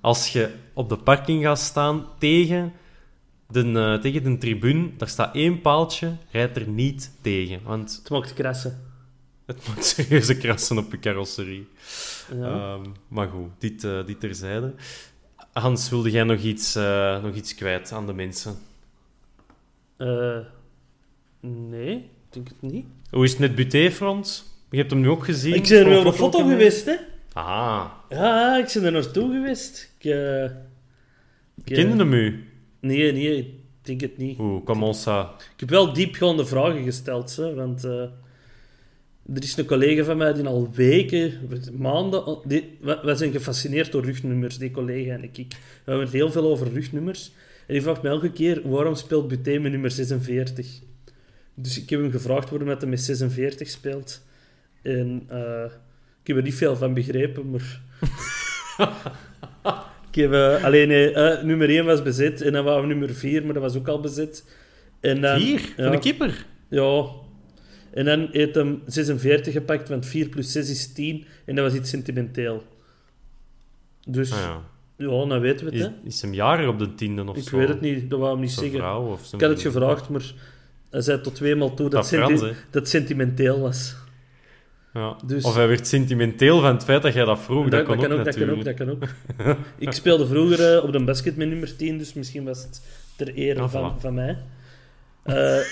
[0.00, 2.72] Als je op de parking gaat staan tegen
[3.48, 7.60] de, eh, tegen de tribune, daar staat één paaltje, rijd er niet tegen.
[7.62, 8.80] Want Het mocht krassen.
[9.46, 11.68] het maakt serieuze krassen op je carrosserie.
[12.34, 12.44] Ja.
[12.74, 14.74] Ehm, maar goed, dit, eh, dit terzijde.
[15.52, 18.56] Hans, wilde jij nog iets, eh, nog iets kwijt aan de mensen?
[21.40, 22.84] Nee, ik denk het niet.
[23.10, 24.54] Hoe is het met Butéfront?
[24.70, 25.54] Je hebt hem nu ook gezien.
[25.54, 26.94] Ik ben er op de foto geweest, hè?
[27.32, 29.92] Ah, Ja, ik ben er naartoe geweest.
[29.98, 30.04] Ik,
[31.64, 32.48] ik, kende hem u?
[32.86, 33.46] Nee, nee, ik
[33.82, 34.38] denk het niet.
[34.38, 35.34] Oeh, comment ça?
[35.54, 38.00] Ik heb wel diepgaande vragen gesteld, hè, want eh,
[39.34, 42.38] er is een collega van mij die al weken, maanden...
[42.44, 45.36] Die, wij, wij zijn gefascineerd door rugnummers, die collega en ik.
[45.36, 45.44] We
[45.84, 47.32] hebben het heel veel over rugnummers.
[47.66, 50.80] En die vraagt me elke keer, waarom speelt Buté met nummer 46?
[51.54, 54.22] Dus ik heb hem gevraagd waarom hij met 46 speelt.
[54.82, 55.64] En eh,
[56.20, 57.80] ik heb er niet veel van begrepen, maar...
[60.16, 60.32] ik heb...
[60.32, 63.62] eh, alleen, eh, nummer 1 was bezet en dan waren we nummer 4, maar dat
[63.62, 64.44] was ook al bezet.
[65.00, 65.60] En dan- Vier?
[65.76, 65.82] ja.
[65.82, 66.46] Van de keeper?
[66.68, 67.04] ja.
[67.92, 71.24] En dan heeft hem 46 gepakt, want 4 plus 6 is 10.
[71.44, 72.62] En dat was iets sentimenteel.
[74.08, 74.60] Dus, Ah, ja.
[75.06, 75.26] ja.
[75.26, 75.90] dan weten we het, Is, hè.
[76.04, 77.56] is hem jarig op de tiende of Ik zo?
[77.58, 78.80] weet het niet, dat wou hem niet Zijn zeggen.
[78.80, 80.32] vrouw of Ik had het gevraagd, maar
[80.90, 82.46] hij zei tot tweemaal toe dat, Dat senti- Frans, hè?
[82.46, 83.94] dat het sentimenteel was.
[84.96, 85.16] Ja.
[85.24, 87.68] Dus- Of hij werd sentimenteel van het feit dat jij dat vroeg.
[87.68, 88.64] Dat, kan, ook, dat kan ook, natuurlijk.
[88.64, 89.02] dat kan ook.
[89.78, 92.80] ik speelde vroeger eh, op de basket met nummer 10, dus misschien was het
[93.16, 94.00] ter ere Ah, van, voilà.
[94.00, 94.38] van mij.
[95.22, 95.58] Eh,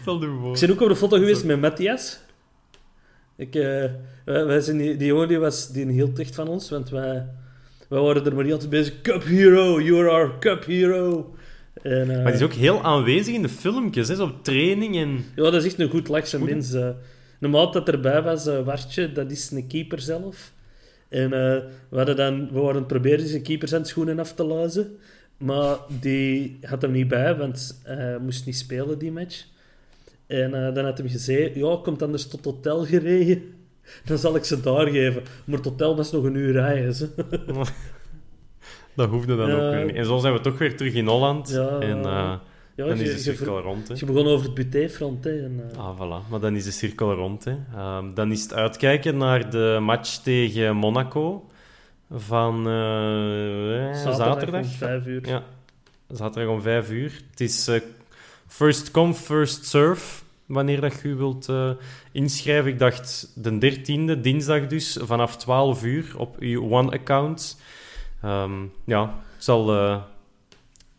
[0.00, 0.54] Stel je voor.
[0.54, 2.18] Ik ben ook op de foto geweest met Matthias.
[3.36, 3.62] Ik, eh,
[4.24, 7.26] wij, wij zijn die, die jongen die, was, die hield echt van ons, want wij,
[7.88, 9.00] wij waren er maar niet altijd bezig.
[9.02, 11.34] Cup hero, you're our cup hero.
[11.82, 14.96] En, eh, Maar die is ook heel aanwezig in de filmpjes, hè, zo op training
[14.96, 15.24] en...
[15.36, 16.72] Ja, dat is echt een goed lachse mens.
[16.72, 16.88] eh.
[17.38, 20.52] de maat dat erbij was, eh Wartje, dat is een keeper zelf.
[21.08, 21.58] En eh,
[21.88, 24.96] we, hadden dan, we waren aan het proberen zijn keepershandschoenen af te luizen.
[25.36, 29.44] Maar die had hem niet bij, want hij moest niet spelen die match.
[30.26, 33.42] En eh, dan had hij gezegd, ja, komt anders tot hotel gereden.
[34.06, 35.22] Dan zal ik ze daar geven.
[35.44, 37.10] Maar het hotel was nog een uur rijden.
[38.94, 39.94] Dat hoefde dan ook weer niet.
[39.94, 41.48] En zo zijn we toch weer terug in Holland.
[41.50, 41.78] Ja.
[41.78, 42.32] en eh,
[42.74, 43.94] Ja, dan je- is de cirkel rond, hè.
[43.98, 45.42] Je begon over het butéfront, hè.
[45.44, 46.28] En, eh, Ah, voilà.
[46.30, 47.54] Maar dan is de cirkel rond, hè.
[47.76, 51.46] Ehm, dan is het uitkijken naar de match tegen Monaco
[52.10, 54.62] van eh, eh, zaterdag.
[54.62, 55.28] om vijf uur.
[55.28, 55.42] Ja,
[56.08, 57.20] zaterdag om vijf uur.
[57.30, 57.70] Het is
[58.46, 61.48] first come, first serve, wanneer dat je wilt
[62.12, 62.70] inschrijven.
[62.70, 67.60] Ik dacht de 13e, dinsdag dus, vanaf 12 uur op uw One-account.
[68.22, 69.02] Ehm, ja,
[69.36, 69.72] ik zal...
[69.74, 70.02] eh,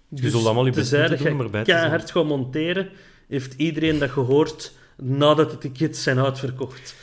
[0.10, 1.80] je zult allemaal je best moeten doen om je erbij te zijn.
[1.82, 2.90] keihard gaat monteren,
[3.28, 6.96] heeft iedereen dat gehoord nadat de tickets zijn uitverkocht.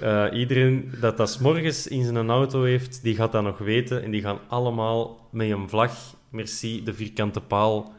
[0.00, 4.02] Eh, iedereen dat dat morgens in zijn auto heeft, die gaat dat nog weten.
[4.02, 5.92] En die gaan allemaal met een vlag,
[6.30, 7.92] merci, de vierkante paal,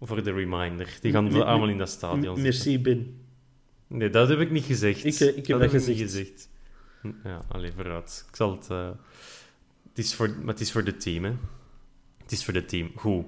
[0.00, 0.98] voor de reminder.
[1.00, 2.42] Die gaan allemaal in dat stadion zitten.
[2.42, 3.20] Merci, Ben.
[3.86, 5.04] Nee, dat heb ik niet gezegd.
[5.04, 5.98] Ik, eh, ik heb dat niet gezegd.
[6.00, 6.48] gezegd.
[7.02, 8.24] Hm, Ja, alleen vooruit.
[8.30, 8.68] Ik zal het...
[9.96, 11.32] het, is voor, maar het is voor het team, hè.
[12.22, 12.90] Het is voor het team.
[12.96, 13.24] Goed.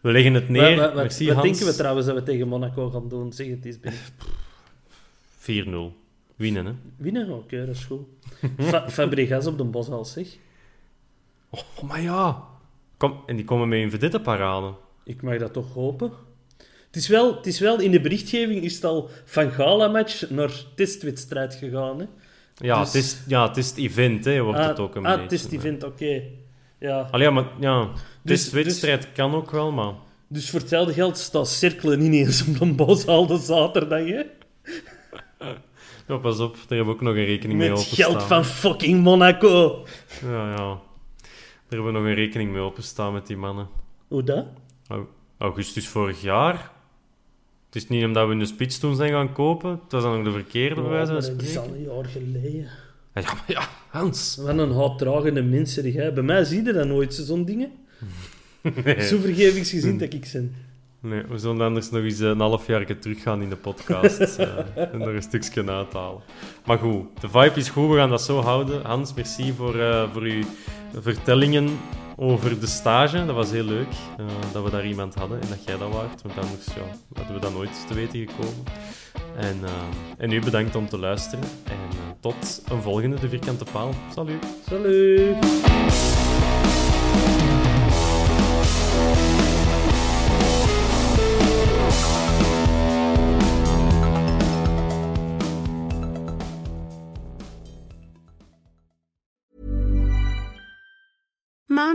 [0.00, 0.76] We leggen het neer.
[0.76, 1.48] Wat, wat, wat, Merci, wat Hans.
[1.48, 3.32] denken we trouwens dat we tegen Monaco gaan doen?
[3.32, 3.92] Zeg het eens, Ben.
[5.92, 5.94] 4-0.
[6.36, 6.72] Winnen, hè.
[6.96, 7.30] Winnen?
[7.30, 8.06] Oké, dat is goed.
[8.58, 10.36] Fa Fabregas op de Boshals, zeg.
[11.50, 12.44] Oh, maar ja.
[12.96, 14.74] Kom, en die komen met een vedette parade.
[15.04, 16.12] Ik mag dat toch hopen.
[16.86, 20.64] Het is wel, het is wel in de berichtgeving is het al van gala-match naar
[20.74, 22.06] testwedstrijd gegaan, hè.
[22.58, 25.04] Ja, Dus- het is, ja, het is het event, hè, wordt ah, het ook een
[25.04, 25.22] ah, beetje.
[25.22, 26.22] het is het event, oké.
[26.78, 27.08] Ja.
[27.10, 27.88] Allee, maar ja,
[28.22, 29.92] Dus- testwedstrijd kan ook wel, maar...
[30.28, 34.22] Dus voor hetzelfde geld staat cirkelen niet eens op de Boshal de zaterdag, hè.
[36.08, 38.10] Ja, pas op, daar hebben we ook nog een rekening mee Met openstaan.
[38.10, 39.84] geld van fucking Monaco.
[40.22, 40.56] Ja, ja.
[40.56, 43.68] Daar hebben we nog een rekening mee openstaan met die mannen.
[44.08, 44.46] Hoe dat?
[44.88, 45.06] Au-
[45.38, 46.70] Augustus vorig jaar.
[47.68, 49.70] Het is niet omdat we een spits toen zijn gaan kopen.
[49.70, 52.68] Het was dan nog de verkeerde, wijze van dat is al een jaar geleden.
[53.14, 54.36] Ja, maar ja, Hans.
[54.36, 56.12] Wat een haatdragende mens zeg jij.
[56.12, 57.70] Bij mij zie je dat nooit, zo'n dingen.
[59.08, 60.54] Zo vergevingsgezind dat ik ben.
[61.00, 64.48] Nee, we zullen anders nog eens eh, een half jaar teruggaan in de podcast eh,
[64.92, 66.22] en er een stukje uithalen.
[66.64, 68.84] Maar goed, de vibe is goed, we gaan dat zo houden.
[68.84, 70.42] Hans, merci voor, eh, voor uw
[71.00, 71.68] vertellingen
[72.20, 73.26] over de stage.
[73.26, 76.22] Dat was heel leuk eh, dat we daar iemand hadden en dat jij dat waart,
[76.22, 78.64] want anders ja, hadden we dat nooit te weten gekomen.
[79.36, 79.70] En, eh,
[80.18, 83.90] en u bedankt om te luisteren en eh, tot een volgende De Vierkante Paal.
[84.14, 84.46] Salut!
[84.68, 86.17] Salut.